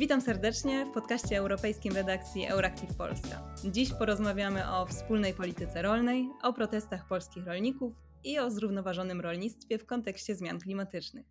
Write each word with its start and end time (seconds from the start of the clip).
Witam 0.00 0.20
serdecznie 0.20 0.86
w 0.86 0.90
podcaście 0.90 1.38
europejskim 1.38 1.94
redakcji 1.94 2.46
Euractiv 2.46 2.96
Polska. 2.96 3.54
Dziś 3.64 3.92
porozmawiamy 3.98 4.70
o 4.70 4.86
wspólnej 4.86 5.34
polityce 5.34 5.82
rolnej, 5.82 6.28
o 6.42 6.52
protestach 6.52 7.08
polskich 7.08 7.46
rolników 7.46 7.92
i 8.24 8.38
o 8.38 8.50
zrównoważonym 8.50 9.20
rolnictwie 9.20 9.78
w 9.78 9.86
kontekście 9.86 10.34
zmian 10.34 10.58
klimatycznych. 10.60 11.26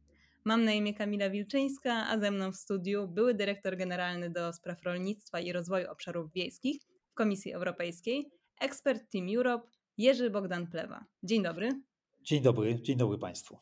Mam 0.46 0.64
na 0.64 0.72
imię 0.72 0.94
Kamila 0.94 1.30
Wilczyńska, 1.30 2.08
a 2.08 2.20
ze 2.20 2.32
mną 2.32 2.52
w 2.52 2.56
studiu 2.56 3.08
były 3.08 3.34
dyrektor 3.34 3.78
generalny 3.78 4.30
do 4.30 4.54
spraw 4.54 4.84
rolnictwa 4.84 5.40
i 5.40 5.52
rozwoju 5.52 5.92
obszarów 5.92 6.32
wiejskich 6.32 6.82
w 7.12 7.14
Komisji 7.14 7.54
Europejskiej, 7.54 8.32
ekspert 8.62 9.12
Team 9.12 9.28
Europe 9.38 9.68
Jerzy 9.98 10.30
Bogdan 10.30 10.68
Plewa. 10.68 11.06
Dzień 11.24 11.44
dobry. 11.44 11.70
Dzień 12.22 12.42
dobry, 12.42 12.82
dzień 12.82 12.98
dobry 12.98 13.18
Państwu. 13.18 13.58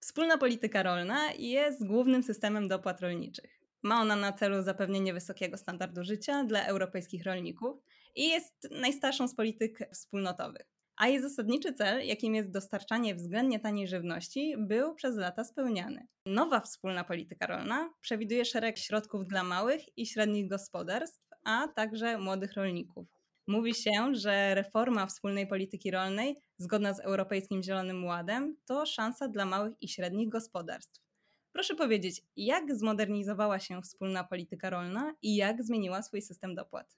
Wspólna 0.00 0.38
polityka 0.38 0.82
rolna 0.82 1.32
jest 1.32 1.86
głównym 1.86 2.22
systemem 2.22 2.68
dopłat 2.68 3.00
rolniczych. 3.00 3.59
Ma 3.82 4.00
ona 4.00 4.16
na 4.16 4.32
celu 4.32 4.62
zapewnienie 4.62 5.14
wysokiego 5.14 5.56
standardu 5.56 6.04
życia 6.04 6.44
dla 6.44 6.64
europejskich 6.66 7.24
rolników 7.24 7.76
i 8.14 8.28
jest 8.28 8.68
najstarszą 8.70 9.28
z 9.28 9.34
polityk 9.34 9.78
wspólnotowych. 9.92 10.66
A 10.96 11.08
jej 11.08 11.22
zasadniczy 11.22 11.74
cel, 11.74 12.06
jakim 12.06 12.34
jest 12.34 12.50
dostarczanie 12.50 13.14
względnie 13.14 13.60
taniej 13.60 13.88
żywności, 13.88 14.54
był 14.58 14.94
przez 14.94 15.16
lata 15.16 15.44
spełniany. 15.44 16.06
Nowa 16.26 16.60
wspólna 16.60 17.04
polityka 17.04 17.46
rolna 17.46 17.90
przewiduje 18.00 18.44
szereg 18.44 18.78
środków 18.78 19.26
dla 19.26 19.42
małych 19.42 19.98
i 19.98 20.06
średnich 20.06 20.48
gospodarstw, 20.48 21.28
a 21.44 21.68
także 21.68 22.18
młodych 22.18 22.52
rolników. 22.52 23.06
Mówi 23.46 23.74
się, 23.74 24.14
że 24.14 24.54
reforma 24.54 25.06
wspólnej 25.06 25.46
polityki 25.46 25.90
rolnej, 25.90 26.36
zgodna 26.58 26.94
z 26.94 27.00
Europejskim 27.00 27.62
Zielonym 27.62 28.04
Ładem, 28.04 28.56
to 28.66 28.86
szansa 28.86 29.28
dla 29.28 29.44
małych 29.44 29.72
i 29.80 29.88
średnich 29.88 30.28
gospodarstw. 30.28 31.09
Proszę 31.52 31.74
powiedzieć, 31.74 32.22
jak 32.36 32.76
zmodernizowała 32.76 33.58
się 33.58 33.82
wspólna 33.82 34.24
polityka 34.24 34.70
rolna 34.70 35.14
i 35.22 35.36
jak 35.36 35.64
zmieniła 35.64 36.02
swój 36.02 36.22
system 36.22 36.54
dopłat? 36.54 36.96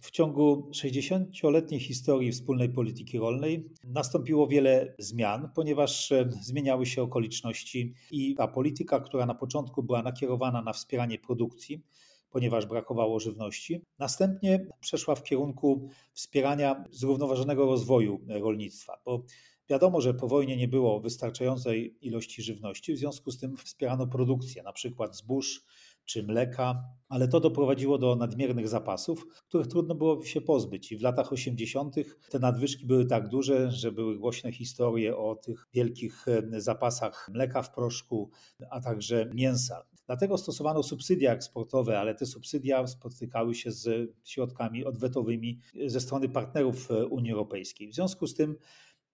W 0.00 0.10
ciągu 0.10 0.70
60-letniej 0.74 1.80
historii 1.80 2.32
wspólnej 2.32 2.68
polityki 2.68 3.18
rolnej 3.18 3.70
nastąpiło 3.84 4.46
wiele 4.46 4.94
zmian, 4.98 5.50
ponieważ 5.54 6.12
e, 6.12 6.30
zmieniały 6.40 6.86
się 6.86 7.02
okoliczności 7.02 7.94
i 8.10 8.34
ta 8.34 8.48
polityka, 8.48 9.00
która 9.00 9.26
na 9.26 9.34
początku 9.34 9.82
była 9.82 10.02
nakierowana 10.02 10.62
na 10.62 10.72
wspieranie 10.72 11.18
produkcji, 11.18 11.82
ponieważ 12.30 12.66
brakowało 12.66 13.20
żywności, 13.20 13.82
następnie 13.98 14.66
przeszła 14.80 15.14
w 15.14 15.22
kierunku 15.22 15.88
wspierania 16.12 16.84
zrównoważonego 16.90 17.66
rozwoju 17.66 18.20
rolnictwa, 18.28 19.00
bo 19.04 19.24
Wiadomo, 19.70 20.00
że 20.00 20.14
po 20.14 20.28
wojnie 20.28 20.56
nie 20.56 20.68
było 20.68 21.00
wystarczającej 21.00 21.98
ilości 22.00 22.42
żywności, 22.42 22.94
w 22.94 22.98
związku 22.98 23.30
z 23.30 23.38
tym 23.38 23.56
wspierano 23.56 24.06
produkcję, 24.06 24.62
na 24.62 24.72
przykład 24.72 25.16
zbóż 25.16 25.64
czy 26.04 26.22
mleka, 26.22 26.84
ale 27.08 27.28
to 27.28 27.40
doprowadziło 27.40 27.98
do 27.98 28.16
nadmiernych 28.16 28.68
zapasów, 28.68 29.26
których 29.48 29.66
trudno 29.66 29.94
było 29.94 30.24
się 30.24 30.40
pozbyć. 30.40 30.92
I 30.92 30.96
w 30.96 31.02
latach 31.02 31.32
80. 31.32 31.94
te 32.30 32.38
nadwyżki 32.38 32.86
były 32.86 33.06
tak 33.06 33.28
duże, 33.28 33.70
że 33.70 33.92
były 33.92 34.18
głośne 34.18 34.52
historie 34.52 35.16
o 35.16 35.36
tych 35.36 35.68
wielkich 35.74 36.26
zapasach 36.56 37.30
mleka 37.32 37.62
w 37.62 37.74
proszku, 37.74 38.30
a 38.70 38.80
także 38.80 39.30
mięsa. 39.34 39.86
Dlatego 40.06 40.38
stosowano 40.38 40.82
subsydia 40.82 41.32
eksportowe, 41.32 42.00
ale 42.00 42.14
te 42.14 42.26
subsydia 42.26 42.86
spotykały 42.86 43.54
się 43.54 43.72
z 43.72 44.10
środkami 44.24 44.84
odwetowymi 44.84 45.60
ze 45.86 46.00
strony 46.00 46.28
partnerów 46.28 46.88
Unii 47.10 47.32
Europejskiej. 47.32 47.88
W 47.88 47.94
związku 47.94 48.26
z 48.26 48.34
tym 48.34 48.56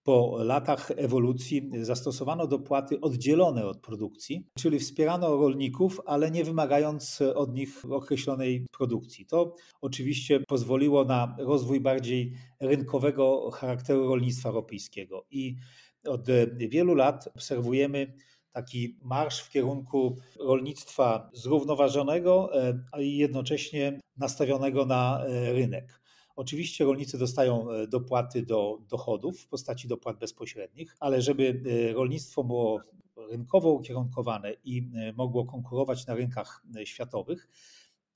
po 0.06 0.38
latach 0.44 0.90
ewolucji 0.96 1.70
zastosowano 1.82 2.46
dopłaty 2.46 3.00
oddzielone 3.00 3.66
od 3.66 3.80
produkcji, 3.80 4.46
czyli 4.58 4.78
wspierano 4.78 5.36
rolników, 5.36 6.00
ale 6.06 6.30
nie 6.30 6.44
wymagając 6.44 7.22
od 7.34 7.54
nich 7.54 7.82
określonej 7.90 8.66
produkcji. 8.72 9.26
To 9.26 9.54
oczywiście 9.80 10.40
pozwoliło 10.40 11.04
na 11.04 11.36
rozwój 11.38 11.80
bardziej 11.80 12.32
rynkowego 12.60 13.50
charakteru 13.50 14.08
rolnictwa 14.08 14.48
europejskiego 14.48 15.26
i 15.30 15.56
od 16.04 16.26
wielu 16.56 16.94
lat 16.94 17.28
obserwujemy 17.34 18.12
taki 18.52 18.98
marsz 19.02 19.40
w 19.40 19.50
kierunku 19.50 20.16
rolnictwa 20.40 21.30
zrównoważonego, 21.32 22.50
a 22.92 23.00
jednocześnie 23.00 24.00
nastawionego 24.16 24.86
na 24.86 25.24
rynek. 25.52 26.00
Oczywiście 26.36 26.84
rolnicy 26.84 27.18
dostają 27.18 27.70
e, 27.70 27.86
dopłaty 27.86 28.42
do 28.42 28.78
dochodów 28.88 29.40
w 29.40 29.48
postaci 29.48 29.88
dopłat 29.88 30.18
bezpośrednich, 30.18 30.96
ale 31.00 31.22
żeby 31.22 31.62
e, 31.90 31.92
rolnictwo 31.92 32.44
było 32.44 32.80
rynkowo 33.30 33.70
ukierunkowane 33.70 34.52
i 34.64 34.90
e, 34.94 35.12
mogło 35.12 35.44
konkurować 35.44 36.06
na 36.06 36.14
rynkach 36.14 36.62
światowych, 36.84 37.48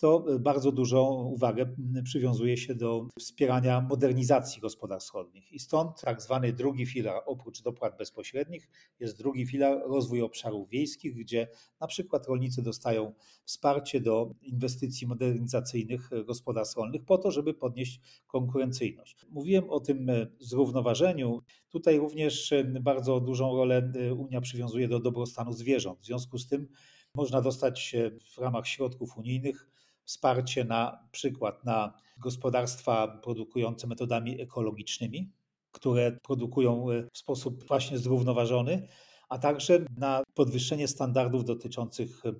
to 0.00 0.24
bardzo 0.40 0.72
dużą 0.72 1.12
uwagę 1.22 1.74
przywiązuje 2.04 2.56
się 2.56 2.74
do 2.74 3.08
wspierania 3.18 3.80
modernizacji 3.80 4.60
gospodarstw 4.60 5.14
rolnych. 5.14 5.52
I 5.52 5.58
stąd 5.58 6.00
tak 6.00 6.22
zwany 6.22 6.52
drugi 6.52 6.86
filar, 6.86 7.22
oprócz 7.26 7.62
dopłat 7.62 7.98
bezpośrednich, 7.98 8.68
jest 9.00 9.18
drugi 9.18 9.46
filar 9.46 9.82
rozwój 9.86 10.22
obszarów 10.22 10.68
wiejskich, 10.68 11.14
gdzie 11.14 11.48
na 11.80 11.86
przykład 11.86 12.26
rolnicy 12.26 12.62
dostają 12.62 13.12
wsparcie 13.44 14.00
do 14.00 14.34
inwestycji 14.42 15.06
modernizacyjnych 15.06 16.10
gospodarstw 16.26 16.76
rolnych 16.76 17.04
po 17.04 17.18
to, 17.18 17.30
żeby 17.30 17.54
podnieść 17.54 18.00
konkurencyjność. 18.26 19.26
Mówiłem 19.30 19.70
o 19.70 19.80
tym 19.80 20.06
zrównoważeniu. 20.38 21.42
Tutaj 21.68 21.98
również 21.98 22.54
bardzo 22.80 23.20
dużą 23.20 23.56
rolę 23.56 23.92
Unia 24.16 24.40
przywiązuje 24.40 24.88
do 24.88 25.00
dobrostanu 25.00 25.52
zwierząt. 25.52 26.00
W 26.00 26.06
związku 26.06 26.38
z 26.38 26.46
tym 26.46 26.68
można 27.14 27.42
dostać 27.42 27.96
w 28.34 28.38
ramach 28.38 28.66
środków 28.66 29.16
unijnych 29.16 29.70
wsparcie 30.10 30.64
na 30.64 31.08
przykład 31.12 31.64
na 31.64 31.92
gospodarstwa 32.18 33.08
produkujące 33.08 33.86
metodami 33.86 34.40
ekologicznymi, 34.40 35.32
które 35.72 36.12
produkują 36.22 36.90
e, 36.90 37.02
w 37.12 37.18
sposób 37.18 37.64
właśnie 37.64 37.98
zrównoważony, 37.98 38.88
a 39.28 39.38
także 39.38 39.84
na 39.98 40.22
podwyższenie 40.34 40.88
standardów 40.88 41.44
dotyczących 41.44 42.26
e, 42.26 42.32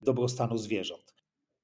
dobrostanu 0.00 0.58
zwierząt. 0.58 1.14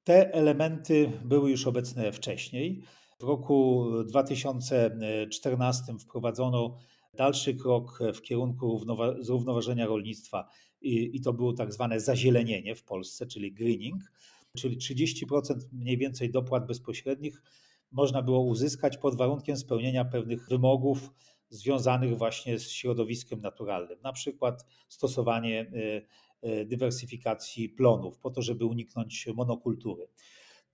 Te 0.04 0.34
elementy 0.34 1.12
były 1.24 1.50
już 1.50 1.66
obecne 1.66 2.12
wcześniej. 2.12 2.82
W 3.20 3.22
roku 3.22 3.86
2014 4.06 5.98
wprowadzono 5.98 6.78
dalszy 7.14 7.54
krok 7.54 7.98
w 8.14 8.22
kierunku 8.22 8.84
zrównoważenia 9.20 9.86
rolnictwa 9.86 10.48
i, 10.80 11.16
i 11.16 11.20
to 11.20 11.32
było 11.32 11.52
tak 11.52 11.72
zwane 11.72 12.00
zazielenienie 12.00 12.74
w 12.74 12.84
Polsce, 12.84 13.26
czyli 13.26 13.52
greening 13.52 14.02
czyli 14.56 14.78
30% 14.78 15.54
mniej 15.72 15.98
więcej 15.98 16.30
dopłat 16.30 16.66
bezpośrednich 16.66 17.42
można 17.92 18.22
było 18.22 18.40
uzyskać 18.40 18.98
pod 18.98 19.16
warunkiem 19.16 19.56
spełnienia 19.56 20.04
pewnych 20.04 20.48
wymogów 20.48 21.10
związanych 21.50 22.18
właśnie 22.18 22.58
z 22.58 22.70
środowiskiem 22.70 23.40
naturalnym, 23.40 23.98
na 24.02 24.12
przykład 24.12 24.66
stosowanie 24.88 25.60
e, 25.60 26.02
e, 26.42 26.64
dywersyfikacji 26.64 27.68
plonów 27.68 28.18
po 28.18 28.30
to, 28.30 28.42
żeby 28.42 28.64
uniknąć 28.64 29.28
monokultury. 29.34 30.08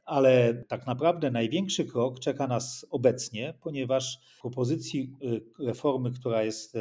Ale 0.05 0.65
tak 0.69 0.87
naprawdę 0.87 1.31
największy 1.31 1.85
krok 1.85 2.21
czeka 2.21 2.47
nas 2.47 2.87
obecnie, 2.91 3.55
ponieważ 3.61 4.19
w 4.39 4.41
propozycji 4.41 5.12
e, 5.61 5.65
reformy, 5.67 6.11
która 6.11 6.43
jest 6.43 6.77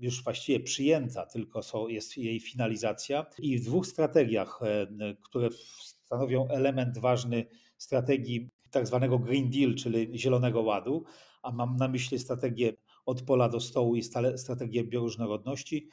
już 0.00 0.24
właściwie 0.24 0.60
przyjęta, 0.60 1.26
tylko 1.26 1.62
są, 1.62 1.88
jest 1.88 2.16
jej 2.16 2.40
finalizacja. 2.40 3.26
I 3.38 3.58
w 3.58 3.64
dwóch 3.64 3.86
strategiach, 3.86 4.60
e, 4.62 4.86
które 5.22 5.48
stanowią 5.80 6.48
element 6.48 6.98
ważny 6.98 7.46
strategii 7.78 8.50
tak 8.70 8.86
zwanego 8.86 9.18
Green 9.18 9.50
Deal, 9.50 9.74
czyli 9.74 10.18
Zielonego 10.18 10.60
Ładu, 10.60 11.04
a 11.42 11.52
mam 11.52 11.76
na 11.76 11.88
myśli 11.88 12.18
strategię 12.18 12.72
od 13.06 13.22
pola 13.22 13.48
do 13.48 13.60
stołu 13.60 13.96
i 13.96 14.02
strategię 14.36 14.84
bioróżnorodności, 14.84 15.88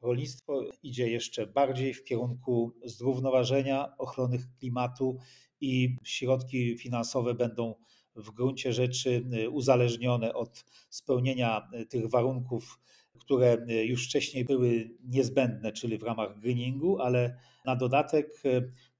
rolnictwo 0.00 0.64
idzie 0.82 1.10
jeszcze 1.10 1.46
bardziej 1.46 1.94
w 1.94 2.04
kierunku 2.04 2.72
zrównoważenia, 2.84 3.96
ochrony 3.98 4.38
klimatu 4.58 5.18
i 5.60 5.96
środki 6.04 6.78
finansowe 6.78 7.34
będą 7.34 7.74
w 8.16 8.30
gruncie 8.30 8.72
rzeczy 8.72 9.24
e, 9.32 9.48
uzależnione 9.48 10.34
od 10.34 10.64
spełnienia 10.90 11.68
e, 11.72 11.86
tych 11.86 12.10
warunków 12.10 12.80
które 13.18 13.66
e, 13.68 13.84
już 13.84 14.06
wcześniej 14.06 14.44
były 14.44 14.90
niezbędne, 15.04 15.72
czyli 15.72 15.98
w 15.98 16.02
ramach 16.02 16.40
greeningu, 16.40 17.00
ale 17.00 17.36
na 17.64 17.76
dodatek 17.76 18.42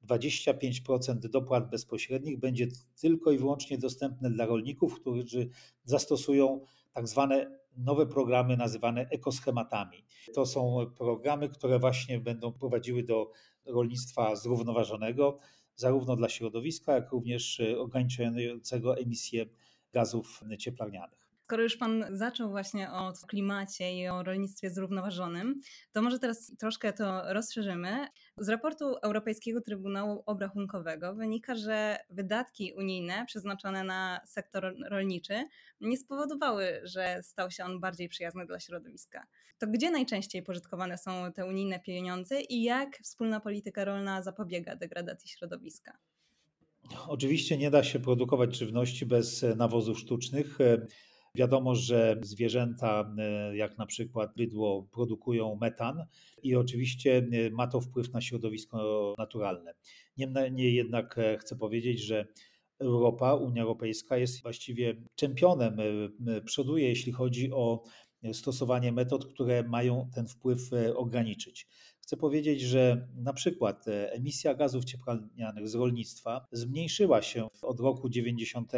25% 0.09 1.25
e, 1.25 1.29
dopłat 1.29 1.71
bezpośrednich 1.71 2.39
będzie 2.39 2.67
tylko 3.01 3.33
i 3.33 3.39
wyłącznie 3.39 3.79
dostępne 3.79 4.31
dla 4.31 4.47
rolników, 4.47 5.01
którzy 5.01 5.49
zastosują 5.85 6.61
tak 6.93 7.09
zwane 7.09 7.63
nowe 7.77 8.07
programy 8.07 8.57
nazywane 8.57 9.09
ekoschematami. 9.09 10.05
To 10.35 10.47
są 10.47 10.87
programy, 10.99 11.49
które 11.49 11.79
właśnie 11.79 12.21
będą 12.21 12.53
prowadziły 12.53 13.03
do 13.03 13.31
rolnictwa 13.65 14.37
zrównoważonego, 14.37 15.39
zarówno 15.77 16.17
dla 16.17 16.29
środowiska, 16.29 16.95
jak 16.95 17.11
również 17.13 17.61
e, 17.61 17.79
ograniczającego 17.79 18.99
emisję 18.99 19.47
gazów 19.93 20.41
cieplarnianych. 20.59 21.22
Skoro 21.53 21.63
już 21.63 21.77
Pan 21.77 22.05
zaczął 22.11 22.51
właśnie 22.51 22.91
o 22.91 23.13
klimacie 23.29 23.99
i 23.99 24.09
o 24.09 24.23
rolnictwie 24.23 24.71
zrównoważonym, 24.71 25.61
to 25.93 26.03
może 26.03 26.19
teraz 26.19 26.53
troszkę 26.59 26.93
to 26.93 27.33
rozszerzymy. 27.33 28.07
Z 28.39 28.49
raportu 28.49 28.97
Europejskiego 29.03 29.61
Trybunału 29.61 30.23
Obrachunkowego 30.27 31.15
wynika, 31.15 31.55
że 31.55 31.99
wydatki 32.11 32.73
unijne 32.77 33.25
przeznaczone 33.27 33.85
na 33.85 34.21
sektor 34.27 34.75
rolniczy 34.91 35.45
nie 35.81 35.97
spowodowały, 35.97 36.81
że 36.85 37.23
stał 37.23 37.51
się 37.51 37.65
on 37.65 37.81
bardziej 37.81 38.09
przyjazny 38.09 38.47
dla 38.47 38.61
środowiska. 38.61 39.27
To 39.59 39.67
gdzie 39.67 39.91
najczęściej 39.91 40.43
pożytkowane 40.43 40.99
są 40.99 41.33
te 41.33 41.47
unijne 41.47 41.81
pieniądze 41.81 42.41
i 42.41 42.63
jak 42.63 42.99
wspólna 43.03 43.41
polityka 43.41 43.85
rolna 43.85 44.23
zapobiega 44.23 44.77
degradacji 44.77 45.31
środowiska? 45.31 45.99
Oczywiście 47.09 47.59
nie 47.59 47.71
da 47.71 47.85
się 47.85 48.01
produkować 48.01 48.57
żywności 48.57 49.07
bez 49.07 49.45
nawozów 49.57 49.99
sztucznych. 49.99 50.59
Wiadomo, 51.35 51.75
że 51.75 52.17
zwierzęta, 52.23 53.15
e, 53.19 53.57
jak 53.57 53.79
na 53.79 53.87
przykład 53.87 54.35
bydło, 54.37 54.83
produkują 54.83 55.59
metan 55.61 56.07
i 56.43 56.57
oczywiście 56.57 57.29
e, 57.33 57.51
ma 57.51 57.67
to 57.67 57.81
wpływ 57.81 58.13
na 58.13 58.21
środowisko 58.21 59.15
naturalne. 59.19 59.75
Niemniej 60.17 60.75
jednak 60.75 61.19
e, 61.19 61.39
chcę 61.39 61.57
powiedzieć, 61.57 62.01
że 62.01 62.27
Europa, 62.79 63.35
Unia 63.35 63.63
Europejska 63.63 64.17
jest 64.17 64.43
właściwie 64.43 65.03
czempionem, 65.15 65.77
przoduje, 66.45 66.89
jeśli 66.89 67.13
chodzi 67.13 67.53
o 67.53 67.83
stosowanie 68.33 68.93
metod, 68.93 69.27
które 69.27 69.63
mają 69.63 70.11
ten 70.15 70.27
wpływ 70.27 70.71
ograniczyć. 70.97 71.67
Chcę 72.03 72.17
powiedzieć, 72.17 72.61
że 72.61 73.09
na 73.17 73.33
przykład 73.33 73.89
e, 73.89 74.13
emisja 74.13 74.55
gazów 74.55 74.85
cieplarnianych 74.85 75.69
z 75.69 75.75
rolnictwa 75.75 76.47
zmniejszyła 76.53 77.23
się 77.23 77.49
od 77.63 77.81
roku 77.81 78.09
90 78.09 78.73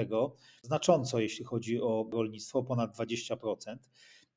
znacząco, 0.63 1.21
jeśli 1.21 1.45
chodzi 1.45 1.81
o 1.81 2.09
rolnictwo, 2.13 2.63
ponad 2.63 2.97
20%. 2.97 3.77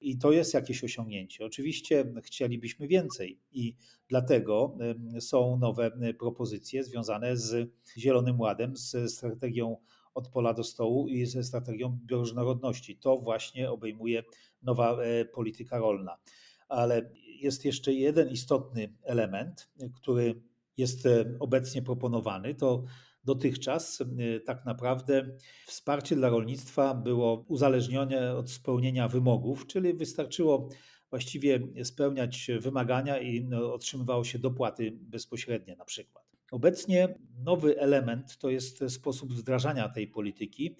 I 0.02 0.18
to 0.18 0.32
jest 0.32 0.54
jakieś 0.54 0.84
osiągnięcie. 0.84 1.46
Oczywiście 1.46 2.14
chcielibyśmy 2.24 2.88
więcej 2.88 3.40
i 3.52 3.76
dlatego 4.08 4.78
są 5.20 5.58
nowe 5.58 5.92
propozycje 6.20 6.84
związane 6.84 7.38
z 7.38 7.70
Zielonym 7.98 8.40
Ładem, 8.40 8.78
z 8.78 9.12
strategią 9.14 9.78
od 10.14 10.28
pola 10.28 10.54
do 10.54 10.64
stołu 10.64 11.08
i 11.08 11.26
ze 11.26 11.44
strategią 11.44 12.00
bioróżnorodności. 12.06 12.98
To 12.98 13.18
właśnie 13.18 13.72
obejmuje 13.72 14.24
nowa 14.62 15.02
e, 15.02 15.26
polityka 15.26 15.78
rolna. 15.78 16.18
Ale 16.70 17.10
jest 17.42 17.66
jeszcze 17.66 17.94
jeden 17.94 18.30
istotny 18.30 18.94
element, 19.04 19.70
który 19.96 20.42
jest 20.78 21.06
e, 21.06 21.26
obecnie 21.40 21.82
proponowany. 21.82 22.56
To 22.56 22.84
dotychczas 23.24 24.02
e, 24.02 24.40
tak 24.40 24.66
naprawdę 24.66 25.38
wsparcie 25.68 26.16
dla 26.16 26.30
rolnictwa 26.30 26.94
było 26.94 27.46
uzależnione 27.48 28.36
od 28.36 28.52
spełnienia 28.52 29.08
wymogów, 29.08 29.68
czyli 29.68 29.94
wystarczyło 29.94 30.70
właściwie 31.10 31.60
spełniać 31.84 32.52
wymagania 32.60 33.20
i 33.20 33.44
no, 33.44 33.74
otrzymywało 33.74 34.24
się 34.24 34.40
dopłaty 34.40 34.92
bezpośrednie 35.02 35.76
na 35.76 35.86
przykład. 35.86 36.28
Obecnie 36.52 37.16
nowy 37.44 37.80
element 37.80 38.38
to 38.38 38.50
jest 38.50 38.84
sposób 38.90 39.34
wdrażania 39.34 39.90
tej 39.90 40.08
polityki 40.08 40.76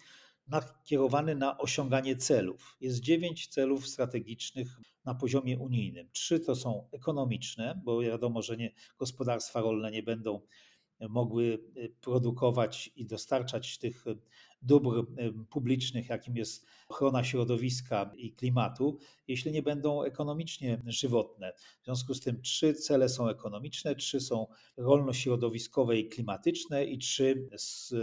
nakierowany 0.48 1.36
na 1.36 1.58
osiąganie 1.58 2.16
celów. 2.16 2.78
Jest 2.82 3.00
dziewięć 3.00 3.48
celów 3.48 3.88
strategicznych 3.88 4.68
na 5.06 5.16
poziomie 5.16 5.60
unijnym. 5.60 6.10
Trzy 6.12 6.40
to 6.40 6.56
są 6.56 6.90
ekonomiczne, 6.92 7.82
bo 7.84 8.02
wiadomo, 8.02 8.42
że 8.42 8.58
nie, 8.58 8.72
gospodarstwa 8.98 9.62
rolne 9.62 9.92
nie 9.92 10.04
będą 10.04 10.42
mogły 11.10 11.60
y, 11.78 11.96
produkować 12.02 12.92
i 12.96 13.06
dostarczać 13.06 13.78
tych 13.78 14.06
dóbr 14.62 15.00
y, 15.00 15.34
publicznych, 15.50 16.10
jakim 16.10 16.38
jest 16.38 16.66
ochrona 16.88 17.24
środowiska 17.24 18.12
i 18.18 18.34
klimatu, 18.34 19.00
jeśli 19.28 19.52
nie 19.52 19.62
będą 19.62 20.04
ekonomicznie 20.04 20.82
żywotne. 20.86 21.54
W 21.82 21.86
związku 21.86 22.14
z 22.14 22.22
tym 22.22 22.42
trzy 22.42 22.74
cele 22.74 23.10
są 23.10 23.30
ekonomiczne, 23.30 23.96
trzy 23.96 24.20
są 24.20 24.48
rolno-środowiskowe 24.78 25.98
i 25.98 26.10
klimatyczne 26.10 26.86
i 26.86 26.98
trzy 26.98 27.50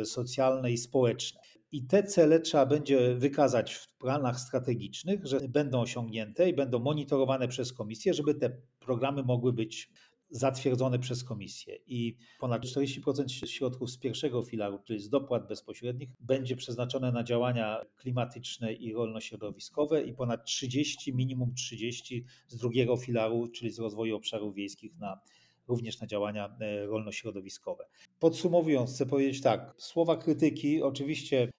socjalne 0.05 0.73
i 0.73 0.79
społeczne. 0.79 1.41
I 1.75 1.82
te 1.82 2.03
cele 2.03 2.41
trzeba 2.41 2.67
będzie 2.67 3.15
wykazać 3.15 3.75
w 3.75 3.88
planach 3.99 4.41
strategicznych, 4.41 5.26
że 5.26 5.41
będą 5.41 5.81
osiągnięte 5.81 6.49
i 6.49 6.55
będą 6.55 6.79
monitorowane 6.79 7.49
przez 7.49 7.73
komisję, 7.73 8.15
żeby 8.15 8.35
te 8.35 8.56
programy 8.81 9.23
mogły 9.23 9.53
być 9.53 9.91
zatwierdzone 10.31 10.99
przez 10.99 11.25
komisję. 11.25 11.76
I 11.87 12.17
ponad 12.41 12.62
40% 12.62 13.47
środków 13.47 13.91
z 13.91 13.99
pierwszego 13.99 14.43
filaru, 14.43 14.79
czyli 14.85 15.00
z 15.00 15.09
dopłat 15.09 15.49
bezpośrednich, 15.49 16.11
będzie 16.21 16.56
przeznaczone 16.56 17.12
na 17.12 17.25
działania 17.25 17.81
klimatyczne 17.97 18.73
i 18.73 18.93
rolno-środowiskowe 18.93 20.03
i 20.03 20.12
ponad 20.12 20.44
30, 20.44 21.15
minimum 21.15 21.55
30 21.55 22.25
z 22.49 22.56
drugiego 22.56 22.97
filaru, 22.97 23.49
czyli 23.49 23.70
z 23.70 23.79
rozwoju 23.79 24.17
obszarów 24.17 24.55
wiejskich 24.55 24.99
na 24.99 25.20
również 25.69 26.01
na 26.01 26.07
działania 26.07 26.57
e, 26.61 26.87
rolno-środowiskowe. 26.87 27.87
Podsumowując, 28.21 28.95
chcę 28.95 29.07
powiedzieć 29.07 29.43
tak, 29.43 29.75
słowa 29.79 30.17
krytyki 30.17 30.83
oczywiście 30.83 31.51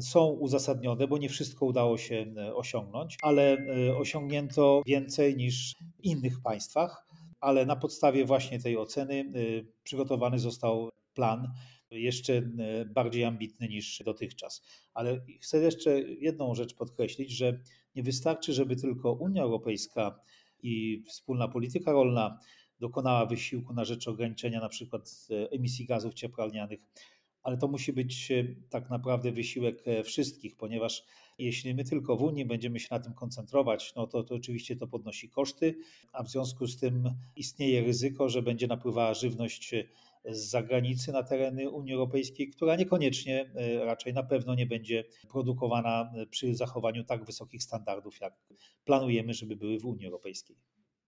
są 0.00 0.26
uzasadnione, 0.26 1.08
bo 1.08 1.18
nie 1.18 1.28
wszystko 1.28 1.66
udało 1.66 1.98
się 1.98 2.26
e, 2.36 2.54
osiągnąć, 2.54 3.16
ale 3.22 3.56
e, 3.56 3.96
osiągnięto 3.96 4.82
więcej 4.86 5.36
niż 5.36 5.74
w 5.74 6.04
innych 6.04 6.40
państwach, 6.42 7.06
ale 7.40 7.66
na 7.66 7.76
podstawie 7.76 8.24
właśnie 8.24 8.60
tej 8.60 8.76
oceny 8.76 9.32
przygotowany 9.82 10.38
został 10.38 10.90
plan 11.14 11.52
jeszcze 11.90 12.42
bardziej 12.94 13.24
ambitny 13.24 13.68
niż 13.68 14.02
dotychczas. 14.04 14.62
Ale 14.94 15.20
chcę 15.40 15.58
jeszcze 15.58 16.00
jedną 16.00 16.54
rzecz 16.54 16.74
podkreślić, 16.74 17.30
że 17.30 17.58
nie 17.94 18.02
wystarczy, 18.02 18.52
żeby 18.52 18.76
tylko 18.76 19.12
Unia 19.12 19.42
Europejska 19.42 20.20
i 20.62 21.02
wspólna 21.08 21.48
polityka 21.48 21.92
rolna 21.92 22.38
dokonała 22.82 23.26
wysiłku 23.26 23.74
na 23.74 23.84
rzecz 23.84 24.08
ograniczenia 24.08 24.60
na 24.60 24.68
przykład 24.68 25.28
e, 25.30 25.50
emisji 25.50 25.86
gazów 25.86 26.14
cieplarnianych, 26.14 26.80
ale 27.42 27.56
to 27.56 27.68
musi 27.68 27.92
być 27.92 28.30
e, 28.30 28.44
tak 28.70 28.90
naprawdę 28.90 29.32
wysiłek 29.32 29.82
e, 29.88 30.04
wszystkich, 30.04 30.56
ponieważ 30.56 31.04
jeśli 31.38 31.74
my 31.74 31.84
tylko 31.84 32.16
w 32.16 32.22
Unii 32.22 32.44
będziemy 32.44 32.80
się 32.80 32.88
na 32.90 33.00
tym 33.00 33.14
koncentrować, 33.14 33.94
no 33.96 34.06
to, 34.06 34.22
to 34.24 34.34
oczywiście 34.34 34.76
to 34.76 34.86
podnosi 34.86 35.28
koszty, 35.28 35.74
a 36.12 36.22
w 36.22 36.30
związku 36.30 36.66
z 36.66 36.76
tym 36.76 37.10
istnieje 37.36 37.84
ryzyko, 37.84 38.28
że 38.28 38.42
będzie 38.42 38.66
napływała 38.66 39.14
żywność 39.14 39.74
z 40.24 40.50
zagranicy 40.50 41.12
na 41.12 41.22
tereny 41.22 41.70
Unii 41.70 41.92
Europejskiej, 41.92 42.48
która 42.48 42.76
niekoniecznie, 42.76 43.50
raczej 43.80 44.14
na 44.14 44.22
pewno 44.22 44.54
nie 44.54 44.66
będzie 44.66 45.04
produkowana 45.30 46.12
przy 46.30 46.54
zachowaniu 46.54 47.04
tak 47.04 47.24
wysokich 47.24 47.62
standardów, 47.62 48.20
jak 48.20 48.34
planujemy, 48.84 49.34
żeby 49.34 49.56
były 49.56 49.78
w 49.78 49.86
Unii 49.86 50.06
Europejskiej. 50.06 50.56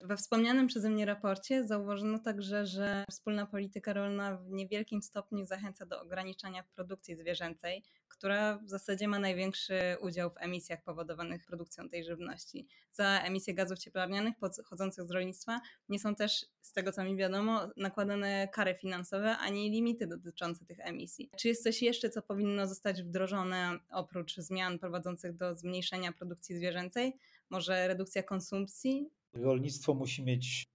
We 0.05 0.17
wspomnianym 0.17 0.67
przeze 0.67 0.91
mnie 0.91 1.07
raporcie 1.07 1.67
zauważono 1.67 2.19
także, 2.19 2.67
że 2.67 3.05
wspólna 3.11 3.47
polityka 3.47 3.93
rolna 3.93 4.37
w 4.37 4.51
niewielkim 4.51 5.03
stopniu 5.03 5.47
zachęca 5.47 5.87
do 5.87 6.01
ograniczania 6.01 6.65
produkcji 6.75 7.17
zwierzęcej, 7.17 7.83
która 8.09 8.59
w 8.59 8.69
zasadzie 8.69 9.09
ma 9.09 9.19
największy 9.19 9.97
udział 10.01 10.31
w 10.31 10.37
emisjach 10.37 10.83
powodowanych 10.83 11.47
produkcją 11.47 11.89
tej 11.89 12.05
żywności. 12.05 12.67
Za 12.93 13.21
emisje 13.25 13.55
gazów 13.55 13.79
cieplarnianych 13.79 14.35
pochodzących 14.39 15.07
z 15.07 15.11
rolnictwa 15.11 15.61
nie 15.89 15.99
są 15.99 16.15
też, 16.15 16.47
z 16.61 16.73
tego 16.73 16.93
co 16.93 17.05
mi 17.05 17.17
wiadomo, 17.17 17.61
nakładane 17.77 18.49
kary 18.49 18.75
finansowe 18.75 19.39
ani 19.39 19.71
limity 19.71 20.07
dotyczące 20.07 20.65
tych 20.65 20.81
emisji. 20.81 21.31
Czy 21.37 21.49
jest 21.49 21.63
coś 21.63 21.83
jeszcze, 21.83 22.11
co 22.11 22.23
powinno 22.23 22.67
zostać 22.67 23.03
wdrożone 23.03 23.79
oprócz 23.91 24.37
zmian 24.37 24.79
prowadzących 24.79 25.37
do 25.37 25.55
zmniejszenia 25.55 26.13
produkcji 26.13 26.57
zwierzęcej? 26.57 27.19
Może 27.51 27.89
redukcja 27.89 28.23
konsumpcji 28.23 29.11
rolnictwo 29.35 29.95
musi 29.95 30.25
mieć 30.25 30.67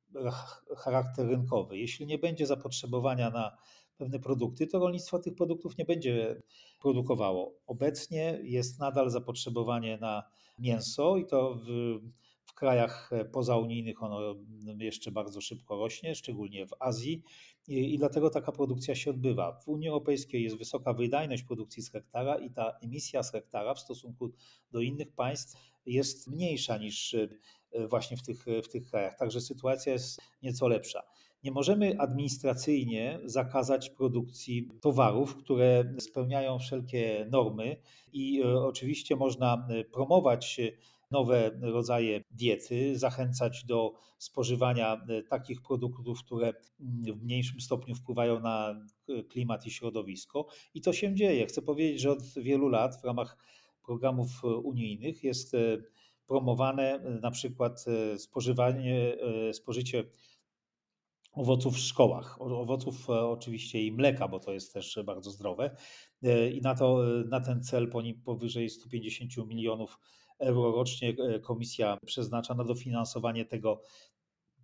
charakter 0.77 1.27
rynkowy. 1.27 1.77
Jeśli 1.77 2.05
nie 2.05 2.17
będzie 2.17 2.45
zapotrzebowania 2.45 3.29
na 3.29 3.57
pewne 3.97 4.19
produkty, 4.19 4.67
to 4.67 4.79
rolnictwo 4.79 5.19
tych 5.19 5.35
produktów 5.35 5.77
nie 5.77 5.85
będzie 5.85 6.41
produkowało. 6.81 7.53
Obecnie 7.67 8.39
jest 8.43 8.79
nadal 8.79 9.09
zapotrzebowanie 9.09 9.97
na 9.97 10.23
mięso 10.59 11.17
i 11.17 11.25
to 11.25 11.55
w, 11.55 11.67
w 12.45 12.53
krajach 12.53 13.11
pozaunijnych 13.31 14.03
ono 14.03 14.19
jeszcze 14.79 15.11
bardzo 15.11 15.41
szybko 15.41 15.77
rośnie, 15.77 16.15
szczególnie 16.15 16.67
w 16.67 16.73
Azji 16.79 17.23
i, 17.67 17.93
i 17.93 17.97
dlatego 17.97 18.29
taka 18.29 18.51
produkcja 18.51 18.95
się 18.95 19.11
odbywa. 19.11 19.59
W 19.59 19.67
Unii 19.67 19.87
Europejskiej 19.87 20.43
jest 20.43 20.57
wysoka 20.57 20.93
wydajność 20.93 21.43
produkcji 21.43 21.83
z 21.83 21.91
hektara 21.91 22.35
i 22.35 22.51
ta 22.51 22.71
emisja 22.81 23.23
z 23.23 23.31
hektara 23.31 23.73
w 23.73 23.79
stosunku 23.79 24.31
do 24.71 24.81
innych 24.81 25.11
państw 25.11 25.57
jest 25.85 26.27
mniejsza 26.27 26.77
niż 26.77 27.13
E, 27.13 27.27
właśnie 27.89 28.17
w 28.17 28.23
tych, 28.23 28.45
w 28.63 28.67
tych 28.67 28.85
krajach. 28.89 29.17
Także 29.17 29.41
sytuacja 29.41 29.93
jest 29.93 30.21
nieco 30.43 30.67
lepsza. 30.67 31.03
Nie 31.43 31.51
możemy 31.51 31.99
administracyjnie 31.99 33.19
zakazać 33.25 33.89
produkcji 33.89 34.69
towarów, 34.81 35.35
które 35.35 35.95
spełniają 35.99 36.59
wszelkie 36.59 37.27
normy, 37.31 37.77
i 38.13 38.41
e, 38.41 38.57
oczywiście 38.57 39.15
można 39.15 39.67
e, 39.69 39.83
promować 39.83 40.61
nowe 41.11 41.51
rodzaje 41.61 42.23
diety, 42.31 42.97
zachęcać 42.99 43.65
do 43.65 43.93
spożywania 44.17 45.05
takich 45.29 45.61
produktów, 45.61 46.23
które 46.23 46.53
w 47.15 47.23
mniejszym 47.23 47.61
stopniu 47.61 47.95
wpływają 47.95 48.39
na 48.39 48.85
klimat 49.29 49.65
i 49.65 49.71
środowisko. 49.71 50.47
I 50.73 50.81
to 50.81 50.93
się 50.93 51.15
dzieje. 51.15 51.45
Chcę 51.45 51.61
powiedzieć, 51.61 52.01
że 52.01 52.11
od 52.11 52.23
wielu 52.37 52.69
lat 52.69 53.01
w 53.01 53.03
ramach 53.03 53.37
programów 53.85 54.43
unijnych 54.43 55.23
jest 55.23 55.55
promowane 56.27 56.99
na 57.21 57.31
przykład 57.31 57.85
spożywanie, 58.17 59.17
spożycie 59.51 60.03
owoców 61.31 61.75
w 61.75 61.79
szkołach. 61.79 62.41
Owoców 62.41 63.09
oczywiście 63.09 63.83
i 63.83 63.91
mleka, 63.91 64.27
bo 64.27 64.39
to 64.39 64.53
jest 64.53 64.73
też 64.73 64.99
bardzo 65.05 65.31
zdrowe. 65.31 65.75
I 66.53 66.61
na, 66.61 66.75
to, 66.75 66.99
na 67.29 67.41
ten 67.41 67.63
cel 67.63 67.91
powyżej 68.25 68.69
150 68.69 69.47
milionów 69.47 69.99
euro 70.39 70.71
rocznie 70.71 71.15
komisja 71.41 71.97
przeznacza 72.05 72.53
na 72.53 72.63
dofinansowanie 72.63 73.45
tego 73.45 73.81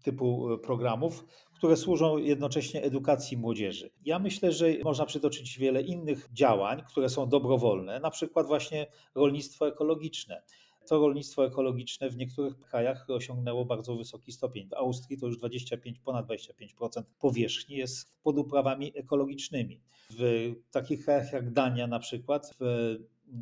typu 0.04 0.48
programów, 0.64 1.26
które 1.54 1.78
służą 1.78 2.18
jednocześnie 2.18 2.84
edukacji 2.84 3.38
młodzieży. 3.38 3.90
Ja 4.06 4.20
myślę, 4.20 4.52
że 4.52 4.66
można 4.84 5.06
przytoczyć 5.06 5.58
wiele 5.58 5.82
innych 5.82 6.30
działań, 6.34 6.84
które 6.88 7.10
są 7.10 7.30
dobrowolne, 7.30 8.00
na 8.00 8.10
przykład 8.10 8.48
właśnie 8.48 8.88
rolnictwo 9.16 9.68
ekologiczne. 9.68 10.44
To 10.88 11.00
rolnictwo 11.00 11.46
ekologiczne 11.46 12.10
w 12.10 12.18
niektórych 12.18 12.60
krajach 12.60 13.10
osiągnęło 13.10 13.66
bardzo 13.66 13.96
wysoki 13.96 14.32
stopień. 14.32 14.70
W 14.70 14.74
Austrii 14.74 15.18
to 15.18 15.26
już 15.26 15.38
25, 15.38 16.00
ponad 16.00 16.28
25% 16.28 17.04
powierzchni 17.20 17.76
jest 17.76 18.14
pod 18.24 18.38
uprawami 18.38 18.92
ekologicznymi. 18.96 19.82
W 20.10 20.54
takich 20.72 21.06
krajach 21.06 21.34
jak 21.34 21.52
Dania 21.52 21.88
na 21.88 22.00
przykład, 22.00 22.56
w 22.60 22.98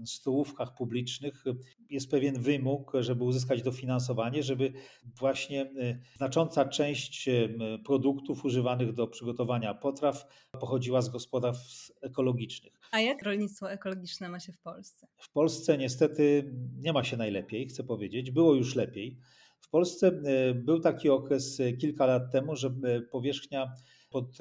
stołówkach 0.06 0.76
publicznych 0.76 1.44
jest 1.90 2.12
pewien 2.12 2.42
wymóg, 2.42 2.92
żeby 3.00 3.24
uzyskać 3.24 3.64
dofinansowanie, 3.64 4.44
żeby 4.44 4.74
właśnie 5.20 5.62
e, 5.62 6.00
znacząca 6.18 6.66
część 6.66 7.28
e, 7.28 7.50
produktów 7.86 8.46
używanych 8.46 8.94
do 8.94 9.08
przygotowania 9.08 9.74
potraw 9.74 10.28
pochodziła 10.60 11.02
z 11.02 11.10
gospodarstw 11.10 11.92
ekologicznych. 12.02 12.74
A 12.92 13.00
jak 13.00 13.24
rolnictwo 13.24 13.72
ekologiczne 13.72 14.30
ma 14.30 14.40
się 14.40 14.54
w 14.54 14.60
Polsce? 14.60 15.08
W 15.18 15.32
Polsce 15.32 15.78
niestety 15.78 16.54
nie 16.82 16.94
ma 16.94 17.04
się 17.04 17.18
najlepiej, 17.18 17.68
chcę 17.68 17.84
powiedzieć. 17.84 18.32
Było 18.32 18.56
już 18.56 18.76
lepiej. 18.76 19.18
W 19.60 19.70
Polsce 19.70 20.08
e, 20.08 20.54
był 20.54 20.80
taki 20.80 21.10
okres 21.10 21.62
kilka 21.80 22.06
lat 22.06 22.32
temu, 22.32 22.56
że 22.56 22.74
powierzchnia 23.12 23.74
pod 24.10 24.38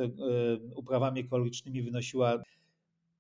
uprawami 0.76 1.20
ekologicznymi 1.20 1.82
wynosiła 1.82 2.42